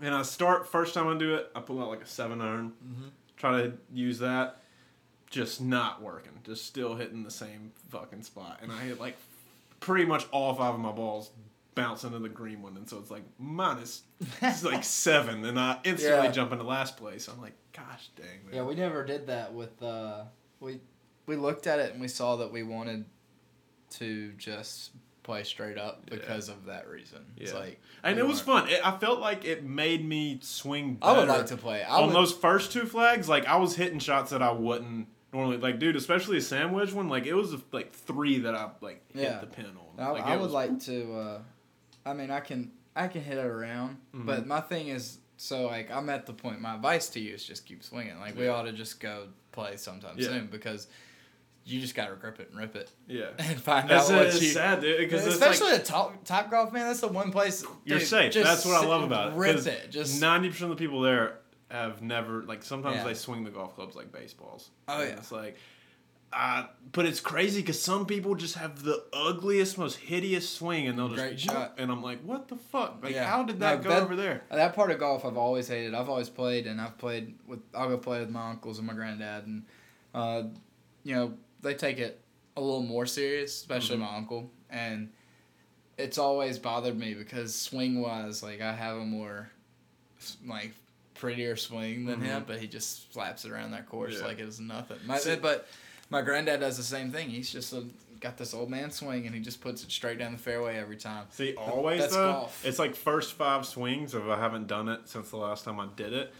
[0.00, 2.72] And I start first time I do it, I pull out like a seven iron,
[2.82, 3.08] mm-hmm.
[3.36, 4.62] try to use that,
[5.28, 9.16] just not working, just still hitting the same fucking spot, and I hit like
[9.80, 11.30] pretty much all five of my balls
[11.82, 14.02] bounce into the green one, and so it's like minus
[14.42, 16.32] it's like seven, and I instantly Yeah.
[16.32, 17.28] jump into last place.
[17.28, 18.54] I'm like, gosh dang, man.
[18.54, 19.82] yeah, we never did that with.
[19.82, 20.24] uh
[20.60, 20.80] We
[21.26, 23.04] we looked at it and we saw that we wanted
[23.90, 24.90] to just
[25.22, 26.16] play straight up Yeah.
[26.16, 27.24] because of that reason.
[27.36, 27.58] It's Yeah.
[27.58, 28.68] like and it was fun.
[28.68, 30.98] It, I felt like it made me swing.
[31.02, 31.82] I would like to play.
[31.82, 35.08] I on would, those first two flags, like I was hitting shots that I wouldn't
[35.32, 35.94] normally like, dude.
[35.96, 39.38] Especially a sand wedge one, like it was like three that I like hit Yeah.
[39.40, 40.04] the pin on.
[40.04, 41.14] I, Like, I it would was- like to.
[41.14, 41.38] Uh,
[42.06, 44.26] I mean, I can I can hit it around, Mm-hmm.
[44.26, 46.60] but my thing is so like I'm at the point.
[46.60, 48.18] My advice to you is just keep swinging.
[48.18, 50.28] Like we ought to just go play sometime Yeah.
[50.28, 50.86] soon because
[51.64, 54.42] you just gotta grip it and rip it Yeah, and find that's out what it's
[54.42, 54.48] you.
[54.48, 54.98] sad, dude.
[54.98, 56.86] Because Especially like, at top top golf, man.
[56.86, 58.32] That's the one place you're safe.
[58.34, 59.36] That's what I love about it.
[59.36, 59.90] Rip it.
[59.90, 61.38] Just ninety percent of the people there
[61.70, 62.62] have never like.
[62.62, 63.04] Sometimes Yeah.
[63.04, 64.70] they swing the golf clubs like baseballs.
[64.88, 65.08] Oh, yeah.
[65.10, 65.56] it's like.
[66.32, 70.96] Uh, but it's crazy because some people just have the ugliest, most hideous swing, and
[70.98, 71.74] they'll just Great shot.
[71.76, 72.98] And I'm like, what the fuck?
[73.02, 73.24] Like, Yeah.
[73.26, 74.42] how did No, that go that- over there?
[74.50, 75.92] That part of golf I've always hated.
[75.92, 77.60] I've always played, and I've played with.
[77.74, 79.64] I'll go play with my uncles and my granddad, and
[80.14, 80.44] uh,
[81.02, 82.20] you know they take it
[82.56, 84.00] a little more serious, especially Mhm.
[84.00, 85.10] my uncle, and
[85.98, 89.50] it's always bothered me because swing wise, like I have a more
[90.46, 90.72] like
[91.14, 94.22] prettier swing than him, but he just slaps it around that course Mm-hmm.
[94.22, 94.28] Yeah.
[94.28, 94.98] like it was nothing.
[95.06, 95.66] My, See- but
[96.10, 97.28] my granddad does the same thing.
[97.30, 97.84] He's just a,
[98.20, 100.96] got this old man swing, and he just puts it straight down the fairway every
[100.96, 101.26] time.
[101.30, 102.66] See, always That's though, golf.
[102.66, 104.14] it's like first five swings.
[104.14, 106.32] If I haven't done it since the last time I did it,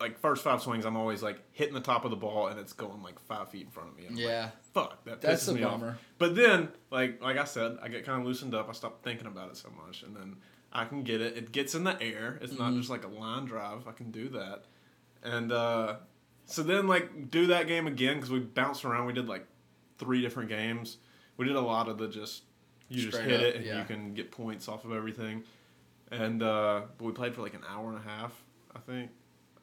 [0.00, 2.72] like first five swings, I'm always like hitting the top of the ball and it's
[2.72, 4.06] going like five feet in front of me.
[4.08, 5.80] I'm like, Yeah, fuck, that That's pisses a me off.
[6.18, 8.68] But then, like like I said, I get kind of loosened up.
[8.68, 10.36] I stop thinking about it so much, and then
[10.72, 11.36] I can get it.
[11.36, 12.38] It gets in the air.
[12.42, 12.78] It's not Mhm.
[12.78, 13.86] just like a line drive.
[13.86, 14.64] I can do that,
[15.22, 15.96] and uh,
[16.46, 19.06] so then like do that game again because we bounced around.
[19.06, 19.46] We did like
[19.98, 20.98] three different games.
[21.36, 22.42] We did a lot of the just
[22.88, 23.78] you just hit up, it and yeah.
[23.78, 25.44] you can get points off of everything,
[26.10, 28.32] and uh, but we played for like an hour and a half.
[28.74, 29.10] I think.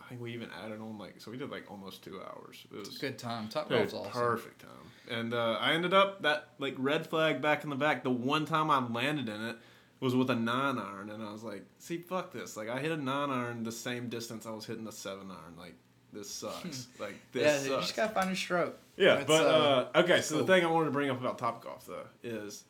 [0.02, 2.66] I think we even added on like so we did like almost two hours.
[2.72, 3.48] It was good time.
[3.48, 4.12] Top golf's awesome.
[4.12, 4.70] perfect time.
[5.08, 8.04] And uh, I ended up that like red flag back in the back.
[8.04, 9.58] The one time I landed in it
[10.00, 12.58] was with a nine iron, and I was like, "See, fuck this!
[12.58, 15.56] Like I hit a nine iron the same distance I was hitting the seven iron.
[15.58, 15.76] Like
[16.14, 16.88] this sucks.
[17.00, 17.44] like this.
[17.44, 18.78] Yeah, this you just gotta find your stroke.
[18.98, 20.22] yeah, It's, but uh, uh, okay.
[20.22, 20.46] So cool.
[20.46, 22.64] the thing I wanted to bring up about Top Golf though is,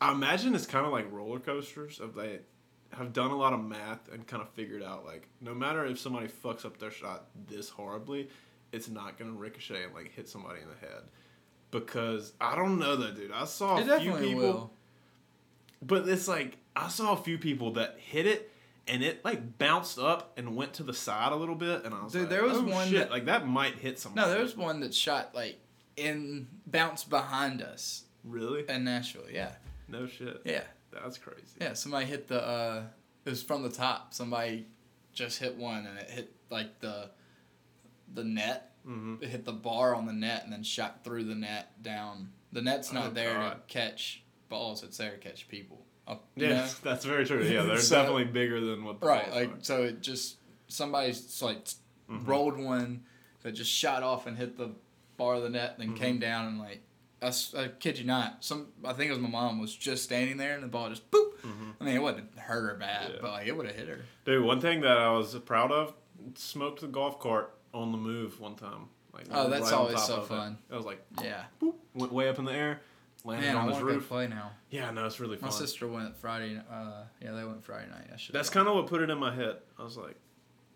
[0.00, 2.00] I imagine it's kind of like roller coasters.
[2.00, 2.40] Of they
[2.92, 5.98] have done a lot of math and kind of figured out like no matter if
[5.98, 8.28] somebody fucks up their shot this horribly,
[8.72, 11.02] it's not gonna ricochet and like hit somebody in the head.
[11.70, 13.32] Because I don't know though, dude.
[13.32, 14.70] I saw a It few people, will.
[15.82, 18.50] but it's like I saw a few people that hit it.
[18.86, 22.04] And it like bounced up and went to the side a little bit, and I
[22.04, 22.98] was Dude, like, there was "Oh one shit!
[22.98, 25.58] that- like that might hit somebody." No, there was one that shot like
[25.96, 29.24] in bounced behind us really in Nashville.
[29.32, 29.52] Yeah,
[29.88, 30.42] no shit.
[30.44, 31.42] yeah, That's crazy.
[31.60, 31.72] yeah.
[31.72, 32.42] Somebody hit the.
[32.46, 32.82] uh
[33.24, 34.12] It was from the top.
[34.12, 34.66] Somebody
[35.14, 37.10] just hit one, and it hit like the
[38.12, 38.72] the net.
[38.86, 39.22] Mm-hmm.
[39.22, 42.32] It hit the bar on the net, and then shot through the net down.
[42.52, 43.60] The net's not Oh, there to God.
[43.66, 44.82] catch balls.
[44.82, 45.83] It's there to catch people.
[46.06, 46.68] Up, you Yeah, know?
[46.82, 47.42] that's very true.
[47.42, 49.02] Yeah, they're So- definitely bigger than what.
[49.02, 49.62] Right, like are.
[49.62, 50.36] so it just
[50.68, 51.66] somebody's like
[52.10, 52.26] Mhm.
[52.26, 53.04] rolled one
[53.42, 54.72] that just shot off and hit the
[55.16, 55.96] bar of the net, then Mhm.
[55.96, 56.82] came down and like
[57.22, 60.52] I kid you not, some I think it was my mom was just standing there
[60.54, 61.38] and the ball just boop.
[61.40, 61.74] Mhm.
[61.80, 63.18] I mean, it wouldn't hurt her bad, Yeah.
[63.22, 64.04] but like it would have hit her.
[64.26, 65.94] Dude, one thing that I was proud of,
[66.34, 68.88] smoked the golf cart on the move one time.
[69.14, 70.28] Like Oh, that's right always so of it.
[70.28, 70.58] fun.
[70.70, 72.82] I was like, Yeah, boop, went way up in the air,
[73.24, 74.08] landed man, I on his to roof.
[74.08, 74.52] play now.
[74.70, 75.48] Yeah, no, it's really fun.
[75.48, 76.60] My sister went Friday.
[76.70, 78.08] Uh, yeah, they went Friday night.
[78.12, 78.34] I should.
[78.34, 79.56] That's kind of what put it in my head.
[79.78, 80.16] I was like,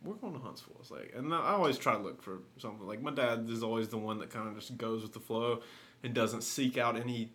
[0.03, 0.77] we're going to Huntsville.
[0.81, 2.87] It's like, and I always try to look for something.
[2.87, 5.61] Like my dad is always the one that kind of just goes with the flow
[6.03, 7.33] and doesn't seek out any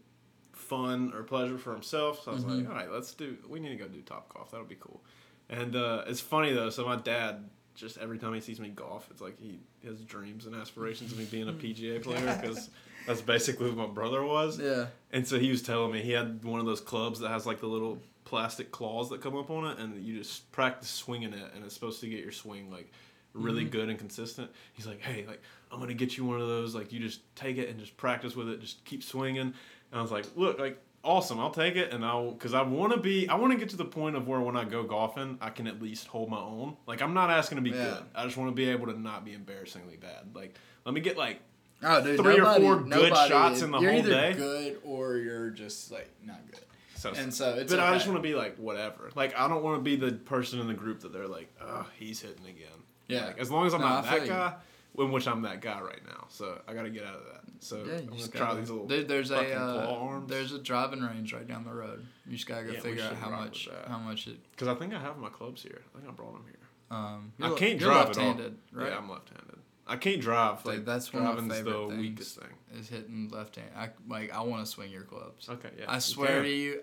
[0.54, 2.24] fun or pleasure for himself.
[2.24, 2.70] So I was like, Mhm.
[2.70, 3.38] all right, let's do.
[3.48, 4.52] We need to go do Top Golf.
[4.52, 5.02] That'll be cool.
[5.50, 6.70] And uh, it's funny though.
[6.70, 7.50] So my dad.
[7.76, 11.18] Just every time he sees me golf, it's like he has dreams and aspirations of
[11.18, 12.70] me being a PGA player because
[13.08, 14.60] that's basically what my brother was.
[14.60, 14.88] Yeah.
[15.12, 17.60] And so he was telling me he had one of those clubs that has like
[17.60, 21.52] the little plastic claws that come up on it, and you just practice swinging it,
[21.56, 22.92] and it's supposed to get your swing like
[23.34, 23.72] really Mhm.
[23.72, 24.50] good and consistent.
[24.74, 26.76] He's like, hey, like I'm gonna get you one of those.
[26.76, 29.48] Like you just take it and just practice with it, just keep swinging.
[29.48, 29.54] And
[29.92, 33.00] I was like, look, like awesome, I'll take it, and I'll because I want to
[33.00, 35.50] be, I want to get to the point of where when I go golfing, I
[35.50, 36.78] can at least hold my own.
[36.88, 37.84] Like I'm not asking to be Yeah.
[37.96, 38.04] good.
[38.16, 40.36] I just want to be able to not be embarrassingly bad.
[40.36, 41.42] Like let me get like
[41.84, 44.34] Oh, dude, Three or four good nobody- shots in the you're whole either day.
[44.34, 46.62] Good or you're just like not good.
[46.96, 47.12] so.
[47.14, 49.10] And so it's but I just want to be like whatever.
[49.16, 51.86] Like I don't want to be the person in the group that they're like, oh,
[51.98, 52.68] he's hitting again.
[53.08, 53.28] Yeah.
[53.28, 54.32] Like, as long as I'm No, not I that you.
[54.32, 54.54] guy,
[54.98, 56.26] in which I'm that guy right now.
[56.30, 57.42] So I got to get out of that.
[57.60, 58.88] So Yeah, I'm gonna try these little.
[58.88, 60.30] There, there's a uh, claw arms.
[60.30, 62.06] there's a driving range right down the road.
[62.26, 64.38] You just gotta go Yeah, figure out how much how much it.
[64.52, 65.82] Because I think I have my clubs here.
[65.94, 66.58] I think I brought them here.
[66.92, 68.26] Um, I can't drive at all.
[68.26, 68.90] left-handed, right?
[68.92, 69.58] Yeah, I'm left-handed.
[69.86, 70.64] I can't drive.
[70.64, 72.50] Dude, Like that's one of my driving's favorite the weakest thing.
[72.80, 73.70] Is hitting left hand.
[73.76, 74.34] I like.
[74.34, 75.50] I want to swing your clubs.
[75.50, 75.86] Okay, yeah.
[75.88, 76.44] I swear can.
[76.44, 76.82] to you,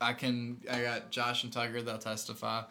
[0.00, 0.60] I can.
[0.70, 1.82] I got Josh and Tucker.
[1.82, 2.62] They'll testify.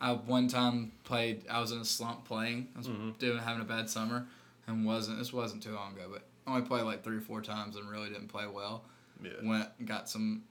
[0.00, 1.44] I one time played.
[1.50, 2.68] I was in a slump playing.
[2.74, 3.18] I was Mhm.
[3.18, 4.26] doing having a bad summer,
[4.66, 5.18] and wasn't.
[5.18, 7.88] This wasn't too long ago, but I only played like three or four times and
[7.90, 8.84] really didn't play well.
[9.22, 9.32] Yeah.
[9.42, 10.44] Went got some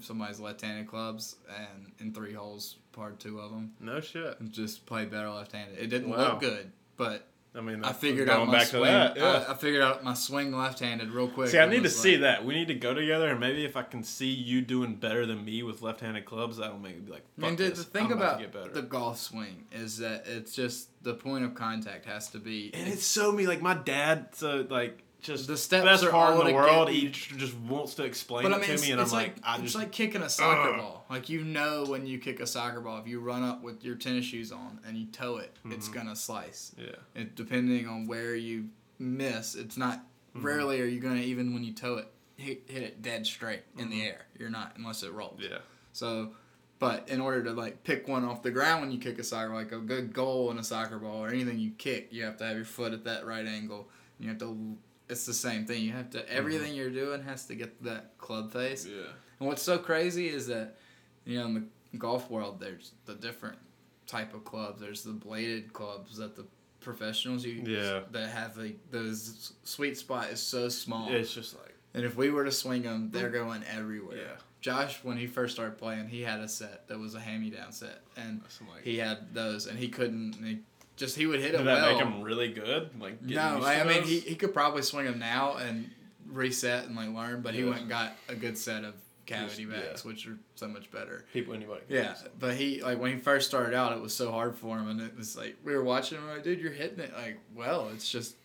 [0.00, 4.40] somebody's left-handed clubs and in three holes, parred two of them, No shit.
[4.40, 5.78] and just played better left-handed.
[5.78, 6.30] It didn't Wow.
[6.32, 8.82] look good, but I mean, I figured going out my back swing.
[8.82, 9.16] to that.
[9.16, 9.44] Yeah.
[9.48, 11.50] I, I figured out my swing left-handed real quick.
[11.50, 12.44] See, I need to was see that.
[12.44, 15.44] We need to go together, and maybe if I can see you doing better than
[15.44, 17.84] me with left-handed clubs, that'll make me be like, I mean, "Fuck dude, this, the
[17.84, 22.06] thing I'm about better." the golf swing is that it's just the point of contact
[22.06, 22.72] has to be.
[22.74, 24.30] and it's so me like my dad.
[24.32, 26.88] So like just The steps best are part all in the world.
[26.88, 29.34] He just wants to explain but I it to it's, me, and I'm it's like,
[29.36, 30.78] like, I it's just like kicking a soccer Ugh.
[30.78, 31.04] ball.
[31.10, 33.96] Like you know when you kick a soccer ball, if you run up with your
[33.96, 35.94] tennis shoes on and you toe it, it's Mhm.
[35.94, 36.72] gonna slice.
[36.78, 36.96] yeah.
[37.14, 40.04] It, depending on where you miss, it's not.
[40.36, 40.44] Mhm.
[40.44, 42.08] Rarely are you gonna even when you toe it.
[42.36, 44.26] hit, hit it dead straight in the air.
[44.38, 45.38] You're not unless it rolls.
[45.40, 45.58] Yeah.
[45.92, 46.34] So,
[46.80, 49.54] but in order to like pick one off the ground when you kick a soccer,
[49.54, 52.44] like a good goal in a soccer ball or anything you kick, you have to
[52.44, 53.88] have your foot at that right angle.
[54.18, 54.76] You have to.
[55.14, 55.82] It's the same thing.
[55.82, 56.18] You have to.
[56.18, 56.36] Mm-hmm.
[56.36, 58.84] Everything you're doing has to get that club face.
[58.84, 59.12] Yeah.
[59.38, 60.76] And what's so crazy is that,
[61.24, 63.58] you know, in the golf world, there's the different
[64.06, 64.80] type of clubs.
[64.80, 66.46] There's the bladed clubs that the
[66.80, 67.68] professionals use.
[67.68, 68.00] Yeah.
[68.10, 71.10] That have like those sweet spot is so small.
[71.10, 73.34] It's just like And if we were to swing them, they're mm.
[73.34, 74.16] going everywhere.
[74.16, 74.36] Yeah.
[74.60, 78.00] Josh, when he first started playing, he had a set that was a hand-me-down set,
[78.16, 78.40] and
[78.72, 78.82] like.
[78.82, 80.36] he had those, and he couldn't.
[80.36, 80.58] And he
[80.96, 81.94] just he would hit did it that well.
[81.98, 82.90] make him really good?
[83.00, 85.90] Like no, used I, mean he, he could probably swing them now and
[86.26, 88.94] reset and like learn, but he went and got a good set of
[89.26, 90.10] cavity Just- yeah.
[90.10, 91.24] which are so much better.
[91.32, 91.82] people anybody.
[91.88, 94.88] Yeah, but he like when he first started out, it was so hard for him,
[94.88, 97.90] and it was like we were watching him, like, dude, you're hitting it like well,
[97.94, 98.36] it's just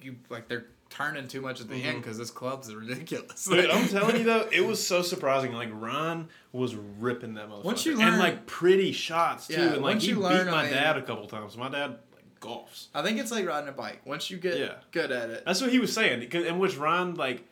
[0.00, 2.02] you like they're turning too much at the end Mhm.
[2.02, 3.44] because this club's ridiculous.
[3.46, 5.52] Dude, I'm telling you though, it was so surprising.
[5.52, 9.54] Like Ron was ripping that motherfucker, Once you and learn- like pretty shots too.
[9.54, 11.56] Yeah, and like he beat learn, my I mean- dad a couple times.
[11.56, 12.86] My dad like golfs.
[12.94, 14.00] I think it's like riding a bike.
[14.06, 14.74] Once you get Yeah.
[14.92, 16.22] good at it, That's what he was saying.
[16.32, 17.44] In which Ron like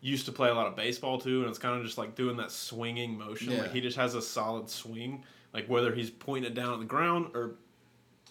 [0.00, 2.36] used to play a lot of baseball too, and it's kind of just like doing
[2.36, 3.50] that swinging motion.
[3.52, 3.62] Yeah.
[3.62, 5.24] Like he just has a solid swing.
[5.52, 7.56] Like whether he's pointing it down at the ground or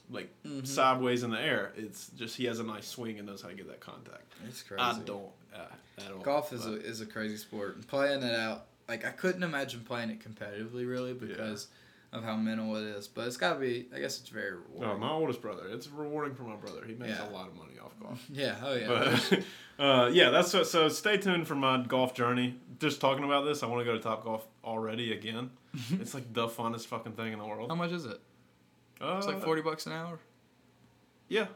[0.10, 0.66] like Mm-hmm.
[0.66, 3.56] sideways in the air, it's just he has a nice swing and knows how to
[3.56, 4.34] get that contact.
[4.48, 4.82] it's crazy.
[4.82, 5.60] I don't uh,
[6.06, 6.20] at all.
[6.20, 7.76] Golf is a is a crazy sport.
[7.76, 11.68] And playing it out, like I couldn't imagine playing it competitively, really, because
[12.14, 13.08] of how mental it is.
[13.08, 13.88] But it's gotta be.
[13.96, 15.00] I guess it's very Oh, rewarding.
[15.00, 15.64] my oldest brother.
[15.70, 16.84] It's rewarding for my brother.
[16.86, 17.30] He makes Yeah.
[17.30, 18.24] a lot of money off golf.
[18.32, 18.56] yeah.
[18.64, 19.20] Oh yeah.
[19.28, 19.40] But
[19.84, 20.88] uh, yeah, that's what, so.
[20.90, 22.60] Stay tuned for my golf journey.
[22.80, 25.50] Just talking about this, I want to go to Top Golf already again.
[25.92, 27.70] it's like the funnest fucking thing in the world.
[27.70, 28.20] how much is it?
[29.02, 30.20] Uh, It's like forty bucks an hour.
[31.28, 31.48] Yeah,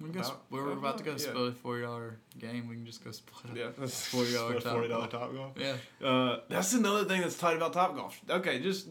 [0.00, 0.20] We can go.
[0.20, 1.16] About- sp- we're about about to go yeah.
[1.18, 2.68] split a forty dollar game.
[2.68, 3.56] We can just go split.
[3.56, 3.60] it.
[3.60, 3.70] yeah.
[3.78, 5.10] That's $40 Top $40 Golf.
[5.10, 5.52] Top Golf.
[5.56, 6.06] Yeah.
[6.06, 8.20] Uh, that's another thing that's tight about Top Golf.
[8.28, 8.88] Okay, just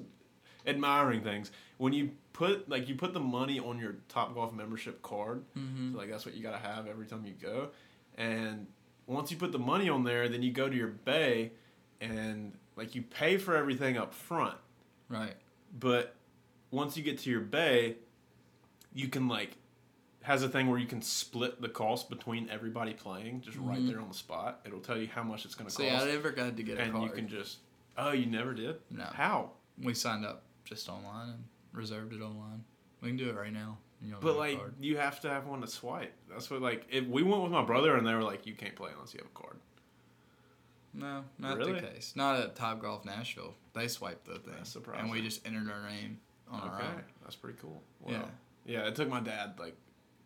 [0.65, 1.51] admiring things.
[1.77, 5.91] When you put like you put the money on your Top Golf membership card, Mm-hmm.
[5.93, 7.69] so like that's what you gotta have every time you go.
[8.17, 8.65] And
[9.07, 11.51] once you put the money on there, then you go to your bay,
[12.01, 14.57] and like you pay for everything up front.
[15.09, 15.35] Right.
[15.79, 16.15] But
[16.75, 17.95] once you get to your bay,
[18.93, 19.51] you can like
[20.23, 23.87] has a thing where you can split the cost between everybody playing just right Mhm.
[23.87, 24.61] there on the spot.
[24.65, 26.77] It'll tell you how much it's going to See, cost I never got to get
[26.79, 27.03] a and card.
[27.03, 27.59] you can just
[27.97, 29.03] oh you never did No.
[29.05, 32.63] how We signed up just online and reserved it online.
[33.01, 33.77] We can do it right now.
[34.21, 37.41] but like you have to have one to swipe that's what like if we went
[37.43, 39.57] with my brother and they were like you can't play unless you have a card
[40.93, 41.73] No, not Really?
[41.73, 42.15] the case.
[42.15, 43.53] Not at Top Golf Nashville.
[43.73, 46.19] They swiped the thing, That's and we just entered our name
[46.51, 47.03] on our okay own.
[47.23, 48.11] that's pretty cool wow.
[48.11, 48.25] Yeah.
[48.65, 49.75] yeah it took my dad like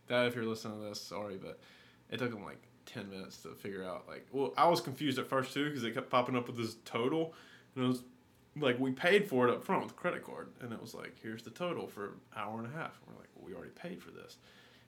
[0.08, 1.60] dad if you're listening to this sorry but
[2.10, 5.28] it took him like 10 minutes to figure out like well i was confused at
[5.28, 7.34] first too because it kept popping up with this total
[7.76, 8.04] and it was
[8.58, 11.16] like we paid for it up front with a credit card and it was like
[11.22, 13.72] here's the total for an hour and a half and we're like well, we already
[13.72, 14.38] paid for this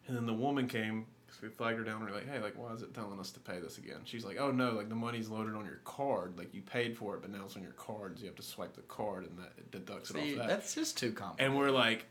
[0.08, 2.58] and then the woman came because we flagged her down and we're like hey like
[2.58, 4.96] why is it telling us to pay this again she's like oh no like the
[4.96, 7.72] money's loaded on your card like you paid for it but now it's on your
[7.74, 10.48] card so you have to swipe the card and that it deducts it off that
[10.48, 11.52] that's just too complicated.
[11.52, 12.06] and we're like,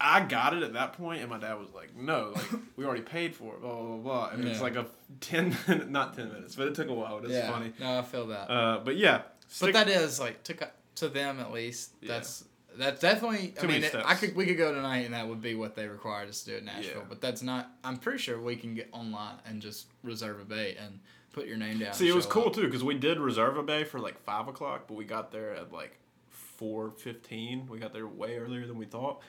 [0.00, 3.02] I got it at that point, and my dad was like, no, like we already
[3.02, 4.28] paid for it, blah blah blah.
[4.28, 4.86] And it's like a
[5.20, 7.18] ten minute, not ten minutes, but it took a while.
[7.18, 7.72] It's yeah, funny.
[7.80, 8.50] No, I feel that.
[8.50, 9.22] Uh, but yeah,
[9.60, 11.94] but that is like to co- to them at least.
[12.00, 12.14] Yeah.
[12.14, 12.44] That's
[12.78, 13.54] that's definitely.
[13.56, 15.54] I Too many mean, it, I could we could go tonight and that would be
[15.54, 17.00] what they required us to do at Nashville.
[17.00, 17.06] Yeah.
[17.08, 17.70] But that's not.
[17.84, 21.00] I'm pretty sure we can get online and just reserve a bay and
[21.32, 21.92] put your name down.
[21.94, 22.54] See, it was cool up.
[22.54, 25.54] too because we did reserve a bay for like five o'clock, but we got there
[25.54, 25.98] at like
[26.30, 27.66] four fifteen.
[27.68, 29.22] We got there way earlier than we thought,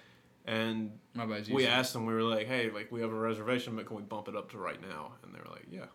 [0.46, 0.92] and
[1.52, 2.06] we asked them.
[2.06, 4.52] We were like, hey, like we have a reservation, but can we bump it up
[4.52, 5.14] to right now?
[5.24, 5.86] And they were like, yeah.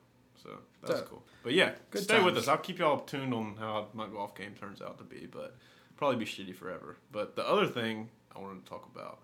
[0.42, 0.50] So
[0.82, 1.22] that's So, cool.
[1.42, 2.48] But yeah, good stay with us.
[2.48, 5.56] I'll keep y'all tuned on how my golf game turns out to be, but
[5.96, 6.96] probably be shitty forever.
[7.12, 9.20] But the other thing I wanted to talk about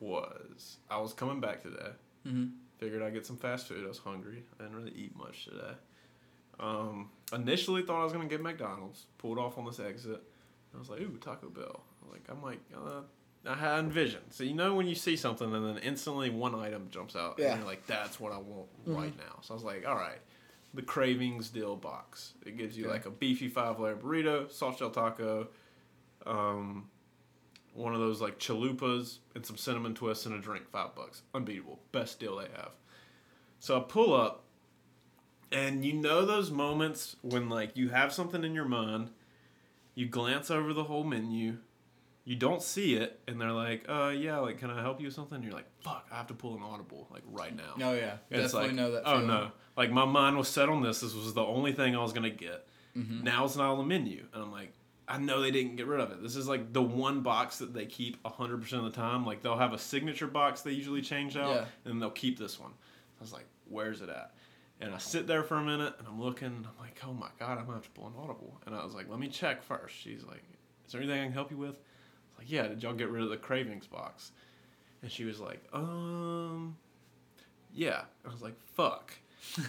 [0.00, 1.90] was I was coming back today.
[2.26, 2.52] Mhm.
[2.78, 3.84] Figured I'd get some fast food.
[3.84, 4.44] I was hungry.
[4.58, 5.74] I didn't really eat much today.
[6.58, 9.06] Um, initially thought I was gonna get McDonald's.
[9.18, 10.22] Pulled off on this exit.
[10.74, 11.82] I was like, ooh, Taco Bell.
[12.10, 12.60] Like I might.
[12.74, 13.02] Uh,
[13.48, 14.32] I had envisioned.
[14.32, 17.52] So you know when you see something and then instantly one item jumps out Yeah.
[17.52, 19.38] and you're like, that's what I want right now.
[19.40, 20.18] So I was like, all right,
[20.74, 22.34] the cravings deal box.
[22.44, 22.92] It gives you Okay.
[22.94, 25.46] like a beefy five layer burrito, soft shell taco,
[26.26, 26.88] um,
[27.74, 30.68] one of those like chalupas and some cinnamon twists and a drink.
[30.70, 32.70] Five bucks, unbeatable, best deal they have.
[33.58, 34.44] So I pull up,
[35.52, 39.10] and you know those moments when like you have something in your mind,
[39.94, 41.58] you glance over the whole menu,
[42.24, 45.14] you don't see it, and they're like, "Uh, yeah, like, can I help you with
[45.14, 47.92] something?" And you're like, "Fuck, I have to pull an audible like right now." Oh
[47.94, 49.02] yeah, It's definitely like, know that.
[49.06, 51.00] oh no, like my mind was set on this.
[51.00, 53.22] This was the only thing I was gonna get, Mhm.
[53.22, 54.72] Now it's not on the menu, and I'm like,
[55.08, 56.22] I know they didn't get rid of it.
[56.22, 59.24] This is like the one box that they keep 100 percent of the time.
[59.24, 61.64] Like they'll have a signature box they usually change out, Yeah.
[61.90, 62.72] and they'll keep this one.
[63.18, 64.32] I was like, where's it at?
[64.80, 66.48] And I sit there for a minute, and I'm looking.
[66.48, 68.60] And I'm like, oh my god, I'm gonna have to pull an audible.
[68.66, 69.94] And I was like, let me check first.
[69.96, 70.42] She's like,
[70.86, 71.76] is there anything I can help you with?
[71.76, 72.66] I was like, yeah.
[72.68, 74.32] Did y'all get rid of the cravings box?
[75.02, 76.76] And she was like, um,
[77.72, 78.02] yeah.
[78.26, 79.12] I was like, fuck.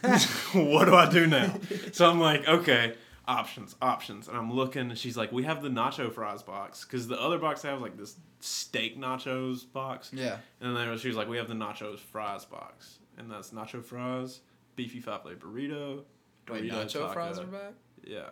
[0.53, 1.55] what do I do now?
[1.93, 2.95] So I'm like, okay,
[3.27, 4.27] options, options.
[4.27, 6.85] And I'm looking, and she's like, we have the nacho fries box.
[6.85, 10.11] Because the other box I have, like, this steak nachos box.
[10.13, 10.37] Yeah.
[10.61, 12.99] And then she was like, we have the nachos fries box.
[13.17, 14.41] And that's nacho fries,
[14.75, 16.03] beefy five flavor burrito,
[16.49, 17.13] Wait, nacho taco.
[17.13, 17.73] fries are back?
[18.03, 18.29] Yeah.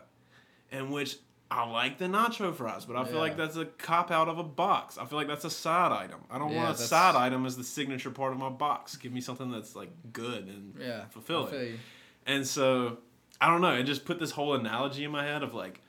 [0.71, 1.17] And which
[1.51, 4.43] I like the nacho fries, but I feel like that's a cop out of a
[4.43, 4.97] box.
[4.97, 6.21] I feel like that's a side item.
[6.29, 8.95] I don't Yeah, want a that's- side item as the signature part of my box.
[8.95, 11.05] Give me something that's like good and Yeah.
[11.09, 11.79] Fulfilling.
[12.25, 12.97] And so
[13.39, 13.73] I don't know.
[13.73, 15.81] It just put this whole analogy in my head of like,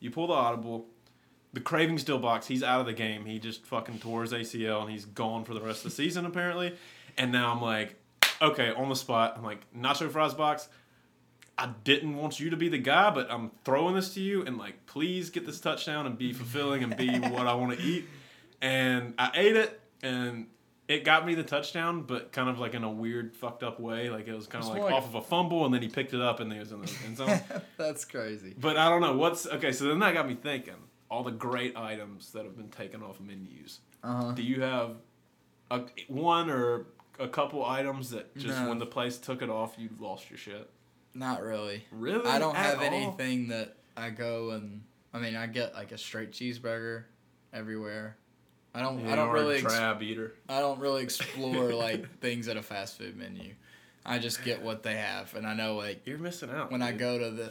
[0.00, 0.86] you pull the audible,
[1.52, 2.46] the craving still box.
[2.46, 3.24] He's out of the game.
[3.24, 6.26] He just fucking tore his ACL and he's gone for the rest of the season
[6.26, 6.74] apparently.
[7.16, 7.96] And now I'm like,
[8.40, 9.34] okay, on the spot.
[9.36, 10.68] I'm like, nacho fries box.
[11.56, 14.58] I didn't want you to be the guy, but I'm throwing this to you and
[14.58, 18.04] like, please get this touchdown and be fulfilling and be what I want to eat.
[18.60, 20.46] And I ate it and
[20.88, 24.08] it got me the touchdown, but kind of like in a weird, fucked up way.
[24.10, 26.14] Like it was kind of like like- off of a fumble, and then he picked
[26.14, 27.40] it up and he was in the end zone.
[27.76, 28.54] That's crazy.
[28.58, 29.72] but I don't know what's okay.
[29.72, 30.74] So then that got me thinking.
[31.10, 33.80] All the great items that have been taken off menus.
[34.02, 34.32] Uh huh.
[34.32, 34.96] Do you have
[35.70, 36.86] a one or
[37.18, 38.68] a couple items that just No.
[38.68, 40.68] when the place took it off, you lost your shit?
[41.14, 41.84] Not really.
[41.90, 42.26] Really?
[42.28, 42.84] I don't At have all?
[42.84, 44.82] anything that I go and
[45.14, 47.04] I mean I get like a straight cheeseburger
[47.52, 48.16] everywhere.
[48.78, 50.34] I don't I don't really ex- crab eater.
[50.48, 53.54] I don't really explore like things at a fast food menu.
[54.06, 56.70] I just get what they have and I know like You're missing out.
[56.70, 57.50] when I go to the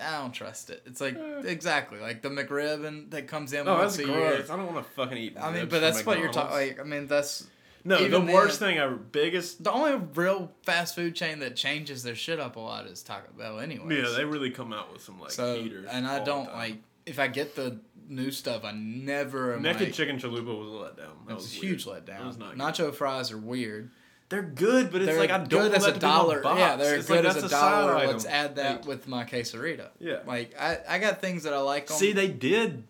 [0.00, 0.82] I don't trust it.
[0.86, 1.42] It's like Eh.
[1.46, 4.30] exactly like the McRib and that comes in Oh, once that's a year.
[4.36, 4.50] gross.
[4.50, 5.36] I don't want to fucking eat.
[5.40, 6.54] I mean, but that's what you're talking.
[6.54, 7.46] Like, I mean, that's
[7.82, 9.64] No, the even worst then- thing I biggest.
[9.64, 13.32] the only real fast food chain that changes their shit up a lot is Taco
[13.38, 13.58] Bell.
[13.58, 15.88] Anyway, Yeah, they really come out with some like so heaters.
[15.90, 18.64] and I don't like if I get the new stuff.
[18.64, 21.26] I never Naked like, chicken chalupa was a letdown.
[21.26, 22.06] That It's was a huge letdown.
[22.06, 22.58] That was not good.
[22.60, 23.90] Nacho fries are weird.
[24.28, 26.12] They're good, but it's they're like I don't good want as a to be my
[26.12, 26.42] dollar.
[26.44, 27.96] Yeah, they're It's good like as that's a dollar.
[27.96, 28.10] item.
[28.10, 29.88] Let's add that Like, with my quesarito.
[30.00, 30.18] Yeah.
[30.26, 31.90] Like I, I got things that I like.
[31.90, 32.84] On, See, they did.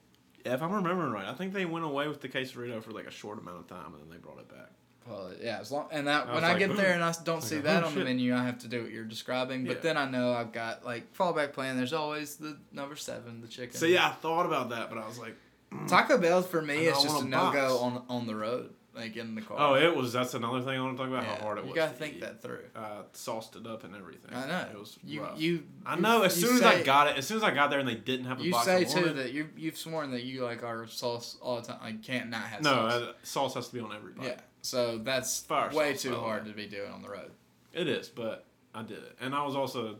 [0.46, 3.11] If I'm remembering right, I think they went away with the quesarito for like a
[3.11, 4.70] short amount of time, and then they brought it back.
[5.09, 7.42] Well, yeah, as long and that I when I like, get there and I don't
[7.42, 9.64] see like, that "Oh, on the menu, I have to do what you're describing.
[9.64, 9.83] But Yeah.
[9.83, 11.77] then I know I've got like fallback plan.
[11.77, 13.77] There's always the number seven, the chicken.
[13.77, 15.37] So yeah, I thought about that, but I was like,
[15.73, 15.87] hmm.
[15.87, 19.17] Taco Bell for me is just a a no go on on the road, like
[19.17, 19.57] in the car.
[19.59, 20.13] oh, it was.
[20.13, 21.25] That's another thing I want to talk about.
[21.25, 21.69] Yeah, How hard it was.
[21.71, 22.21] You gotta to think eat.
[22.23, 22.61] that through.
[22.75, 24.35] Uh, sauced it up and everything.
[24.35, 24.67] I know.
[24.73, 25.41] It was you rough.
[25.41, 25.65] you.
[25.85, 26.23] I know.
[26.23, 27.95] As you soon as I got it, as soon as I got there and they
[27.95, 30.63] didn't have the You box, say I too that you you've sworn that you like
[30.63, 31.79] our sauce all the time.
[31.83, 32.93] Like can't not have no sauce.
[32.93, 34.27] uh, sauce has to be on every bite.
[34.27, 37.31] yeah, so that's Fire way sauce, too hard to be doing on the road.
[37.73, 39.97] It is, but I did it, and I was also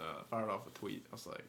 [0.00, 1.06] uh, fired off a tweet.
[1.12, 1.44] I was like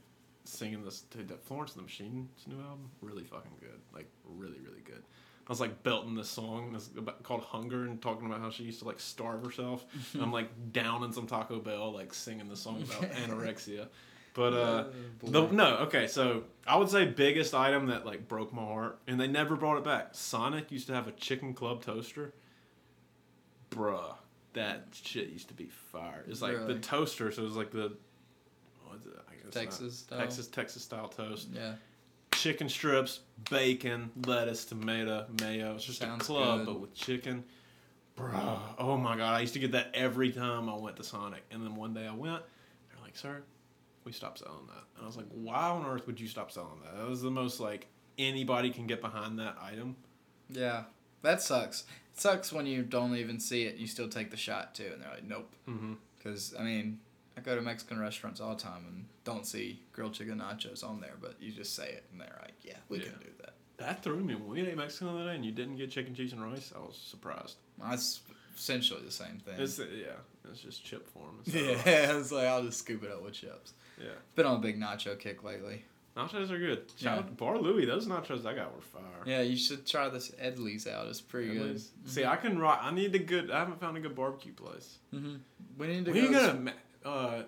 [0.46, 4.82] singing this that Florence and the Machine's new album, really fucking good, like really really
[4.86, 5.04] good.
[5.46, 8.64] I was like belting this song this, about, called "Hunger" and talking about how she
[8.64, 9.86] used to like starve herself.
[10.14, 13.88] and I'm like down in some Taco Bell, like singing the song about anorexia.
[14.36, 14.86] But uh,
[15.22, 16.08] the, no, okay.
[16.08, 19.78] So I would say biggest item that like broke my heart, and they never brought
[19.78, 20.10] it back.
[20.14, 22.34] Sonic used to have a chicken club toaster.
[23.70, 24.16] Bruh,
[24.54, 26.24] that shit used to be fire.
[26.28, 26.74] It's like Really?
[26.76, 27.94] the toaster, so it was like the
[28.88, 29.14] what is it?
[29.30, 30.20] I guess not- Texas style?
[30.20, 31.50] Texas Texas style toast.
[31.54, 31.74] Yeah,
[32.44, 35.76] Chicken strips, bacon, lettuce, tomato, mayo.
[35.76, 36.66] It's just Sounds a club, good.
[36.66, 37.46] but with chicken.
[38.18, 41.42] Bro, oh my god, I used to get that every time I went to Sonic.
[41.52, 42.44] And then one day I went,
[42.90, 43.44] they're like, sir,
[44.04, 44.84] we stopped selling that.
[44.98, 46.98] And I was like, why on earth would you stop selling that?
[46.98, 49.96] That was the most like anybody can get behind that item.
[50.50, 50.84] yeah,
[51.22, 51.86] that sucks.
[52.14, 53.72] It sucks when you don't even see it.
[53.72, 55.50] and You still take the shot too, and they're like, nope.
[55.70, 55.94] Mm-hmm.
[56.18, 57.00] Because I mean,
[57.38, 61.02] I go to Mexican restaurants all the time and don't see grilled chicken nachos on
[61.02, 63.54] there, but you just say it, and they're like, yeah, we can do that.
[63.78, 64.36] That threw me.
[64.36, 66.72] When we ate Mexican the other day and you didn't get chicken, cheese, and rice,
[66.76, 67.56] I was surprised.
[67.82, 68.22] That's
[68.56, 69.56] essentially the same thing.
[69.58, 70.14] It's yeah,
[70.50, 71.40] it's just chip form.
[71.46, 73.74] It's yeah, it's like I'll just scoop it up with chips.
[74.00, 74.10] yeah.
[74.36, 75.86] Been on a big nacho kick lately.
[76.16, 76.84] Nachos are good.
[77.00, 77.32] Shout Yeah.
[77.36, 77.86] Bar Louie.
[77.86, 79.02] Those nachos I got were fire.
[79.26, 81.08] Yeah, you should try this Edley's out.
[81.08, 81.82] It's pretty At good.
[82.06, 82.80] See, I can rock.
[82.84, 83.50] I need a good.
[83.50, 85.00] I haven't found a good barbecue place.
[85.10, 85.38] hmm
[85.80, 86.40] We need to When go.
[86.54, 86.74] gonna
[87.06, 87.44] uh,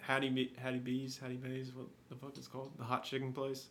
[0.00, 1.72] Hattie B, Hattie B's, Hattie Bays?
[1.74, 2.72] What the fuck is it called?
[2.78, 3.66] The hot chicken place.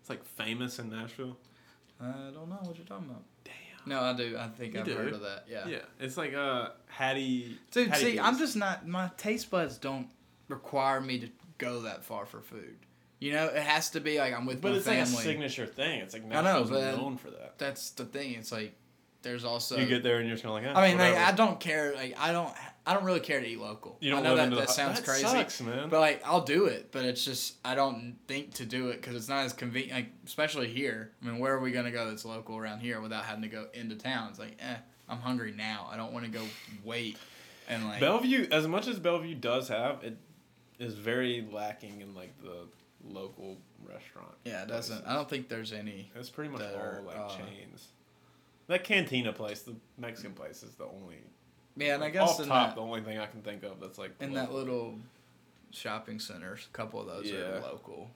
[0.00, 1.36] It's like famous in Nashville.
[2.00, 3.22] I don't know what you're talking about.
[3.44, 3.54] Damn.
[3.86, 4.36] No, I do.
[4.38, 4.94] I think You I've do?
[4.94, 5.44] heard of that.
[5.48, 5.66] Yeah.
[5.66, 7.58] Yeah, it's like uh Hattie.
[7.70, 8.86] Dude, Hattie see, I'm just not.
[8.86, 10.08] My taste buds don't
[10.48, 11.28] require me to
[11.58, 12.76] go that far for food.
[13.18, 15.66] You know, it has to be like I'm with But my it's like a signature
[15.66, 16.00] thing.
[16.00, 17.58] It's like know, Nashville's but- known for that.
[17.58, 18.34] That's the thing.
[18.34, 18.74] It's like
[19.22, 19.76] there's also.
[19.76, 21.26] you get there and you're just kind of like, eh, I mean, like, whatever.
[21.32, 21.94] I don't care.
[21.94, 22.54] Like, I don't.
[22.90, 23.96] I don't really care to eat local.
[24.00, 25.88] You don't I know that, that sounds that crazy, Sucks, man.
[25.88, 26.90] but like I'll do it.
[26.90, 29.92] But it's just I don't think to do it because it's not as convenient.
[29.92, 31.12] Like especially here.
[31.22, 33.68] I mean, where are we gonna go that's local around here without having to go
[33.74, 34.30] into town?
[34.30, 34.74] It's like, eh,
[35.08, 35.88] I'm hungry now.
[35.88, 36.42] I don't want to go
[36.84, 37.16] wait
[37.68, 38.00] and like.
[38.00, 40.16] Bellevue, as much as Bellevue does have, it
[40.80, 42.66] is very lacking in like the
[43.04, 44.34] local restaurant.
[44.44, 45.06] yeah, it doesn't.
[45.06, 46.10] I don't think there's any.
[46.16, 47.86] It's pretty much all are, like uh, chains.
[48.66, 51.18] That cantina place, the Mexican place, is the only.
[51.76, 53.98] Yeah, and I guess off top, that, the only thing I can think of that's
[53.98, 54.98] like in that little
[55.70, 57.38] shopping centers, a couple of those Yeah.
[57.38, 58.10] are local.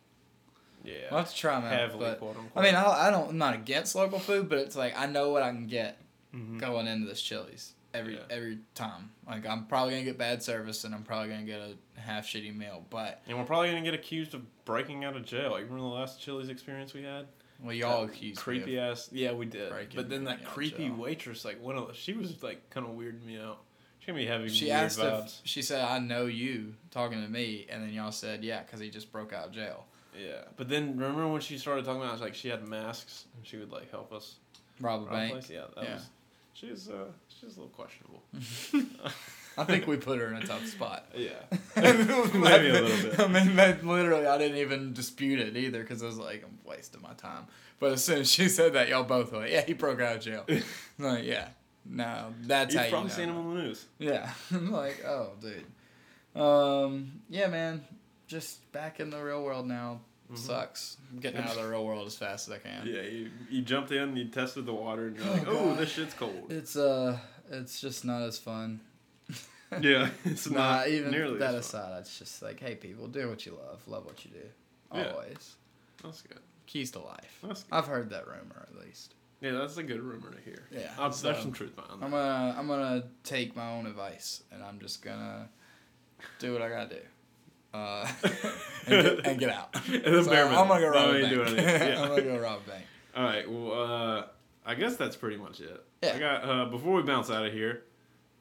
[0.85, 1.73] yeah, I'll have to try them out.
[1.79, 3.31] heavily But quote I mean, I, I don't.
[3.31, 5.99] I'm not against local food, but it's like I know what I can get
[6.35, 6.59] Mhm.
[6.59, 8.21] going into this Chili's every Yeah.
[8.29, 9.13] every time.
[9.27, 12.55] Like I'm probably gonna get bad service and I'm probably gonna get a half shitty
[12.55, 12.85] meal.
[12.91, 15.53] But and we're probably gonna get accused of breaking out of jail.
[15.53, 17.29] Like remember the last Chili's experience we had?
[17.63, 18.77] Well, y'all accused creepy me.
[18.79, 19.09] Of, ass.
[19.13, 19.73] Yeah, we did.
[19.95, 20.95] But then that creepy jail.
[20.97, 23.59] waitress, like one of, she was like kind of weirding me out.
[24.01, 25.41] She gave me having she weird asked vibes.
[25.43, 28.81] if she said I know you talking to me, and then y'all said yeah because
[28.81, 29.87] he just broke out of jail.
[30.19, 33.57] Yeah, but then remember when she started talking about like she had masks and she
[33.57, 34.37] would like help us
[34.81, 35.33] Rob a bank.
[35.33, 35.51] place?
[35.51, 35.95] Yeah, that Yeah.
[35.95, 36.07] was.
[36.53, 38.23] She was uh, she's a little questionable.
[39.57, 41.07] I think we put her in a tough spot.
[41.17, 41.31] Yeah,
[41.77, 43.21] maybe a little bit.
[43.21, 46.59] I mean, that literally, I didn't even dispute it either because I was like, I'm
[46.65, 47.47] wasting my time.
[47.79, 50.17] But as soon as she said that, y'all both were like, yeah, he broke out
[50.17, 50.45] of jail.
[50.99, 51.49] Like, yeah,
[51.85, 53.15] no, that's You've how you probably know.
[53.17, 53.85] seen him on the news.
[53.99, 55.65] Yeah, I'm like, oh, dude.
[56.41, 57.85] Um, yeah, man,
[58.27, 60.01] just back in the real world now.
[60.33, 60.39] Mhm.
[60.39, 60.97] Sucks.
[61.13, 62.87] I'm getting out of the real world as fast as I can.
[62.87, 65.79] Yeah, you, you jumped in, you tested the water, and you're Oh, like, oh, God.
[65.79, 66.47] this shit's cold.
[66.51, 67.19] It's uh,
[67.51, 68.81] it's just not as fun.
[69.81, 73.29] yeah, it's nah, not even nearly that as aside, it's just like, hey, people, do
[73.29, 74.47] what you love, love what you do,
[74.99, 75.11] Yeah.
[75.13, 75.57] always.
[76.03, 76.39] That's good.
[76.67, 77.39] Keys to life.
[77.43, 77.75] That's good.
[77.75, 79.15] I've heard that rumor at least.
[79.41, 80.65] Yeah, that's a good rumor to hear.
[80.71, 82.05] Yeah, Uh, so- there's some truth behind that.
[82.05, 85.49] I'm gonna I'm gonna take my own advice and I'm just gonna
[86.39, 87.01] do what I gotta do.
[87.75, 88.09] Uh,
[88.87, 89.75] and, get, and get out.
[89.87, 91.57] So I'm gonna go rob No, a bank.
[91.59, 92.03] Yeah.
[92.03, 92.85] I'm gonna go rob a bank.
[93.17, 93.51] All right.
[93.51, 94.27] Well, uh,
[94.65, 95.85] I guess that's pretty much it.
[96.03, 96.13] Yeah.
[96.15, 97.83] I got uh, before we bounce out of here.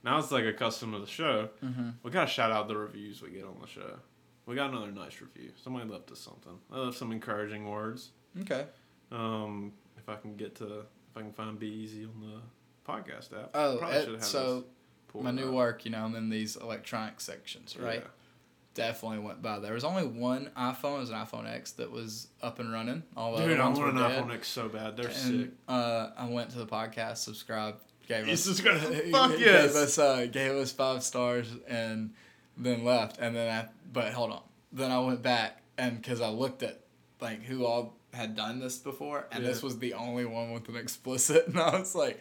[0.03, 1.49] Now it's like a custom of the show.
[1.63, 1.89] Mm-hmm.
[2.03, 3.99] We gotta shout out the reviews we get on the show.
[4.45, 5.51] We got another nice review.
[5.63, 6.59] Somebody left us something.
[6.71, 8.09] I left some encouraging words.
[8.41, 8.65] Okay.
[9.11, 13.31] Um, if I can get to, if I can find Be Easy on the podcast
[13.39, 13.51] app.
[13.53, 14.65] Oh, Probably it- should have so
[15.21, 15.53] my new up.
[15.53, 18.01] work, you know, I'm in these electronic sections, right?
[18.01, 18.07] Yeah.
[18.73, 19.59] Definitely went by.
[19.59, 23.03] There was only one iPhone, it was an iPhone X that was up and running.
[23.15, 24.23] All the Dude, I want an dead.
[24.23, 24.97] iPhone X so bad.
[24.97, 25.51] They're sick.
[25.67, 27.77] uh, I went to the podcast, subscribed,
[28.07, 28.89] gave us subscribed?
[28.89, 29.75] gave Fuck yes.
[29.75, 32.13] us uh, gave us five stars, and
[32.57, 33.17] then left.
[33.19, 34.41] And then I, but hold on,
[34.71, 36.79] then I went back and because I looked at
[37.21, 40.75] like who all had done this before, and this was the only one with an
[40.75, 42.19] explicit, and I was like.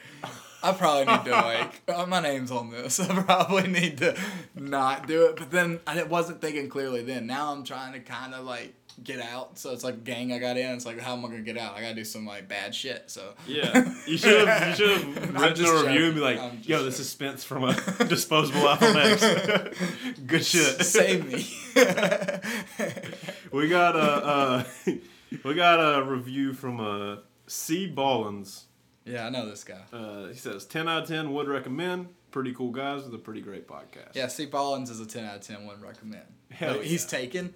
[0.64, 3.00] I probably need to like oh, my name's on this.
[3.00, 4.16] I probably need to
[4.54, 5.36] not do it.
[5.36, 7.02] But then I wasn't thinking clearly.
[7.02, 8.72] Then now I'm trying to kind of like
[9.02, 9.58] get out.
[9.58, 10.70] So it's like gang I got in.
[10.72, 11.74] It's like how am I gonna get out?
[11.76, 13.10] I gotta do some like bad shit.
[13.10, 16.20] So Yeah, you should have you should have I'm written just a review and be
[16.20, 17.00] like, I'm just "Yo, this joking.
[17.02, 17.74] is Spence from a
[18.08, 20.20] disposable iPhone X.
[20.26, 21.46] Good shit." Save me.
[23.52, 24.64] We got a uh,
[25.44, 27.16] we got a review from uh,
[27.46, 28.64] C Ballins.
[29.04, 29.82] yeah, I know this guy.
[29.92, 32.08] Uh, he says, 10 out of 10 would recommend.
[32.30, 34.14] Pretty cool guys with a pretty great podcast.
[34.14, 35.66] Yeah, Steve Ballins is a ten out of ten.
[35.66, 36.22] Would recommend.
[36.50, 37.18] Hell But he's yeah.
[37.18, 37.52] taken,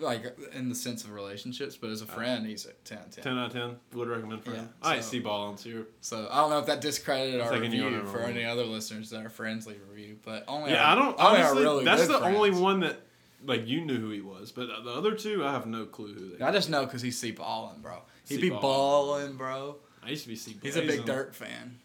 [0.00, 2.08] like in the sense of relationships, but as a oh.
[2.08, 3.24] friend, he's a ten out of ten.
[3.24, 5.86] 10 out of 10 would recommend for Yeah, right, so- C Ballins here.
[6.00, 8.28] So I don't know if that discredited I'm our on review for roll.
[8.28, 11.18] any other listeners that are friends leave a review, but only Yeah, our, I don't.
[11.18, 13.00] Honestly, really that's the only one that,
[13.44, 14.52] like, you knew who he was.
[14.52, 16.48] But the other two, I have no clue who they are.
[16.48, 17.98] I just know because he's C balling, bro.
[18.26, 18.62] He be ballin'.
[18.62, 19.76] balling, bro.
[20.02, 21.78] I used to be C He's a big Dirt fan.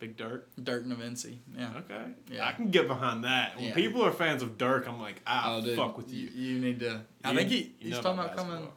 [0.00, 0.48] Big Dirk.
[0.60, 1.40] Dirk and Vinci.
[1.56, 1.70] Yeah.
[1.76, 2.02] Okay.
[2.32, 2.48] Yeah.
[2.48, 3.54] I can get behind that.
[3.56, 3.74] When Yeah.
[3.74, 6.28] people are fans of Dirk, I'm like, ah, Oh, dude, fuck with you.
[6.34, 7.02] You need to.
[7.22, 8.68] I You- think he, he's talking about about coming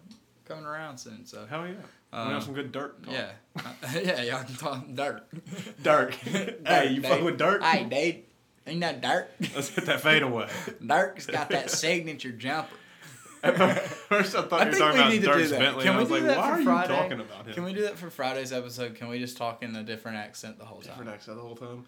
[0.46, 1.26] coming around soon.
[1.26, 1.74] So Hell yeah.
[2.12, 3.14] we Um, have some good Dirt talk.
[3.14, 3.32] yeah,
[3.96, 5.24] yeah, y'all can talk dirt.
[5.82, 6.14] Dirk.
[6.68, 7.64] hey, you fuck with Dirk?
[7.64, 8.24] Hey, dude,
[8.68, 9.30] ain't that Dirk?
[9.56, 10.50] Let's hit that fade away.
[10.86, 12.76] Dirk's got that signature jumper.
[13.44, 15.60] First, I thought I you were talking we about need to do that.
[15.60, 15.84] Bentley.
[15.84, 16.94] Can and I was do like, that why for are Friday?
[16.94, 17.54] you talking about him?
[17.54, 18.96] Can we do that for Friday's episode?
[18.96, 20.92] Can we just talk in a different accent the whole time?
[20.98, 21.86] Different accent the whole time.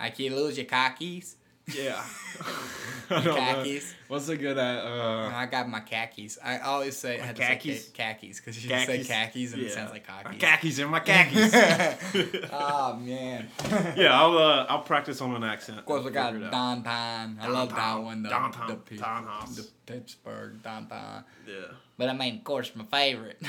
[0.00, 1.34] I can't lose your cockies.
[1.72, 2.02] Yeah.
[3.10, 3.90] I don't Khakis.
[3.90, 3.96] know.
[4.08, 4.84] What's a good at?
[4.84, 6.38] Uh, I got my khakis.
[6.42, 7.86] I always say I had to khakis?
[7.86, 9.08] say khakis because you just say Khakis?
[9.08, 10.40] khakis and it sounds like my khakis.
[10.40, 11.52] khakis in my khakis.
[12.52, 13.48] oh man.
[13.96, 15.78] yeah, I'll uh, I'll practice on an accent.
[15.78, 16.50] Of course, we got Figure it.
[16.50, 17.38] Don Pine.
[17.40, 18.04] I love that Downtown.
[18.04, 18.22] one.
[18.22, 18.80] The, Downtown.
[18.88, 19.56] the, Townhouse.
[19.56, 21.24] the Pittsburgh Don Pine.
[21.46, 21.54] Yeah.
[21.98, 23.40] But I mean, of course, my favorite.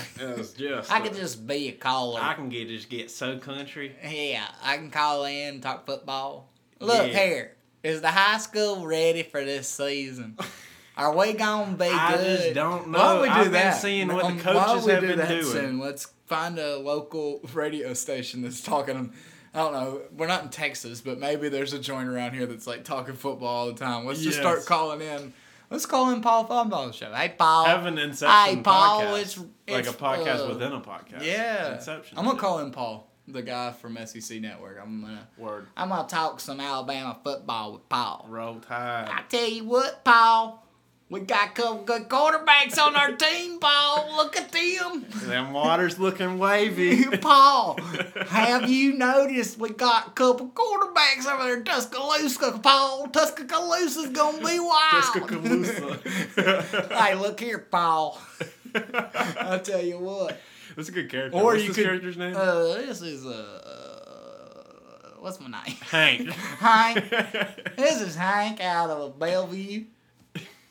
[0.57, 0.91] Just.
[0.91, 2.19] I could just be a caller.
[2.21, 3.95] I can get just get so country.
[4.03, 6.49] Yeah, I can call in, talk football.
[6.79, 7.19] Look Yeah.
[7.25, 10.37] here, is the high school ready for this season?
[10.97, 11.91] Are we gonna be good?
[11.93, 12.99] I just don't know.
[12.99, 13.21] Why don't know.
[13.23, 13.81] we do I've been that?
[13.81, 15.43] seeing what the Um, coaches why don't we have do been that doing.
[15.43, 15.79] Soon?
[15.79, 19.11] Let's find a local radio station that's talking.
[19.55, 20.01] I don't know.
[20.15, 23.47] We're not in Texas, but maybe there's a joint around here that's like talking football
[23.55, 24.05] all the time.
[24.05, 24.67] Let's just start Yes.
[24.67, 25.33] calling in.
[25.71, 27.11] Let's call in Paul Finebaum show.
[27.11, 27.65] Hey Paul.
[27.65, 29.21] Have an Inception Hey Paul, podcast.
[29.21, 31.23] it's, like it's, a podcast uh, within a podcast.
[31.25, 31.75] Yeah.
[31.75, 32.17] Inception.
[32.19, 34.79] I'm gonna call in Paul, the guy from SEC Network.
[34.81, 35.67] I'm gonna Word.
[35.77, 38.25] I'm gonna talk some Alabama football with Paul.
[38.29, 39.09] Roll Tide.
[39.09, 40.65] I tell you what, Paul,
[41.09, 44.15] we got a couple good quarterbacks on our team, Paul.
[44.15, 45.05] Look at them.
[45.27, 47.05] Them water's looking wavy.
[47.17, 47.79] Paul,
[48.27, 53.07] have you noticed we got a couple quarterbacks over there in Tuscaloosa, Paul?
[53.07, 54.91] Tuscaloosa's gonna be wild.
[54.91, 55.99] Tuscaloosa.
[56.95, 58.19] hey, look here, Paul.
[58.75, 60.39] I tell you what.
[60.75, 61.37] That's a good character.
[61.37, 61.85] Or What's you could.
[61.85, 62.35] character's name?
[62.35, 65.75] Uh, this is uh, what's my name?
[65.89, 66.29] Hank.
[66.59, 67.09] Hank.
[67.77, 69.85] This is Hank out of Bellevue,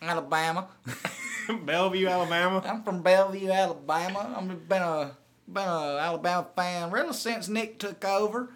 [0.00, 0.68] Alabama.
[1.64, 2.62] Bellevue, Alabama.
[2.64, 4.34] I'm from Bellevue, Alabama.
[4.38, 5.16] I've been a
[5.52, 8.50] been a Alabama fan really since Nick took over.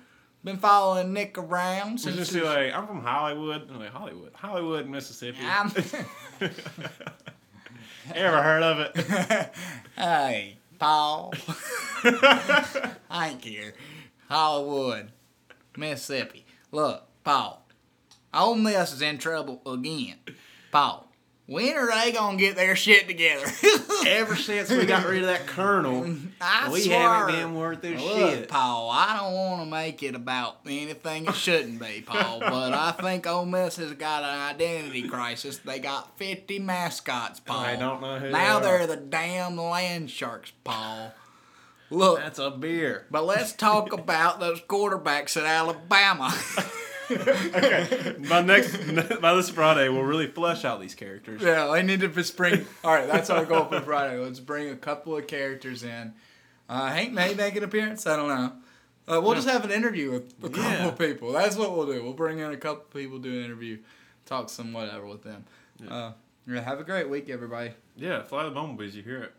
[0.45, 2.15] Been following Nick around since.
[2.17, 3.69] just like, I'm from Hollywood.
[3.69, 4.31] Like, Hollywood.
[4.35, 5.39] Hollywood, Mississippi.
[5.45, 5.73] I'm,
[8.15, 9.51] Ever heard of it?
[9.97, 11.35] hey, Paul.
[12.05, 13.75] I ain't here,
[14.29, 15.11] Hollywood,
[15.77, 16.45] Mississippi.
[16.73, 17.63] Look, Paul.
[18.35, 20.17] Ole Miss is in trouble again.
[20.71, 21.06] Paul,
[21.47, 23.47] when are they gonna get their shit together?
[24.07, 26.05] Ever since we got rid of that colonel,
[26.41, 26.99] I we swear.
[27.01, 28.49] haven't been worth their Look, shit.
[28.49, 32.93] Paul, I don't want to make it about anything it shouldn't be, Paul, but I
[32.93, 35.59] think Ole Miss has got an identity crisis.
[35.59, 37.59] They got 50 mascots, Paul.
[37.61, 38.87] I don't know who Now they they're are.
[38.87, 41.13] the damn land sharks, Paul.
[41.89, 43.07] Look, That's a beer.
[43.13, 46.35] but let's talk about those quarterbacks at Alabama.
[47.11, 48.15] Okay.
[48.29, 48.77] By next,
[49.21, 51.43] by this Friday, we'll really flesh out these characters.
[51.43, 52.67] yeah, I need to just bring.
[52.85, 54.19] All right, that's our goal for Friday.
[54.19, 56.15] Let's bring a couple of characters in.
[56.69, 58.07] Uh, Hank may make an appearance.
[58.07, 58.53] I don't know.
[59.09, 60.89] Uh, we'll just have an interview with a couple Yeah.
[60.89, 61.33] of people.
[61.33, 62.03] That's what we'll do.
[62.03, 63.79] We'll bring in a couple of people, do an interview,
[64.25, 65.45] talk some whatever with them.
[65.89, 66.13] Uh,
[66.47, 67.71] yeah, have a great week, everybody.
[67.97, 68.97] Yeah, fly the bumblebees.
[68.97, 69.33] You hear it.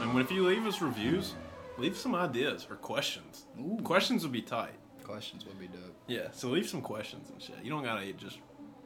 [0.00, 1.34] And if you leave us reviews,
[1.78, 3.44] leave some ideas or questions.
[3.60, 3.78] Ooh.
[3.84, 4.72] Questions would be tight.
[5.04, 5.94] Questions would be dope.
[6.06, 7.56] Yeah, so leave some questions and shit.
[7.62, 8.38] You don't gotta just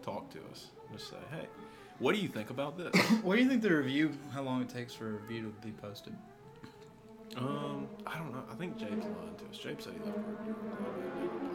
[0.02, 0.66] talk to us.
[0.92, 1.46] Just say, hey,
[1.98, 2.94] what do you think about this?
[3.22, 4.10] What do you think the review?
[4.32, 6.14] How long it takes for a review to be posted?
[7.36, 8.42] um, I don't know.
[8.50, 9.58] I think Jabe's lying to us.
[9.58, 11.47] Jabe said he left a review.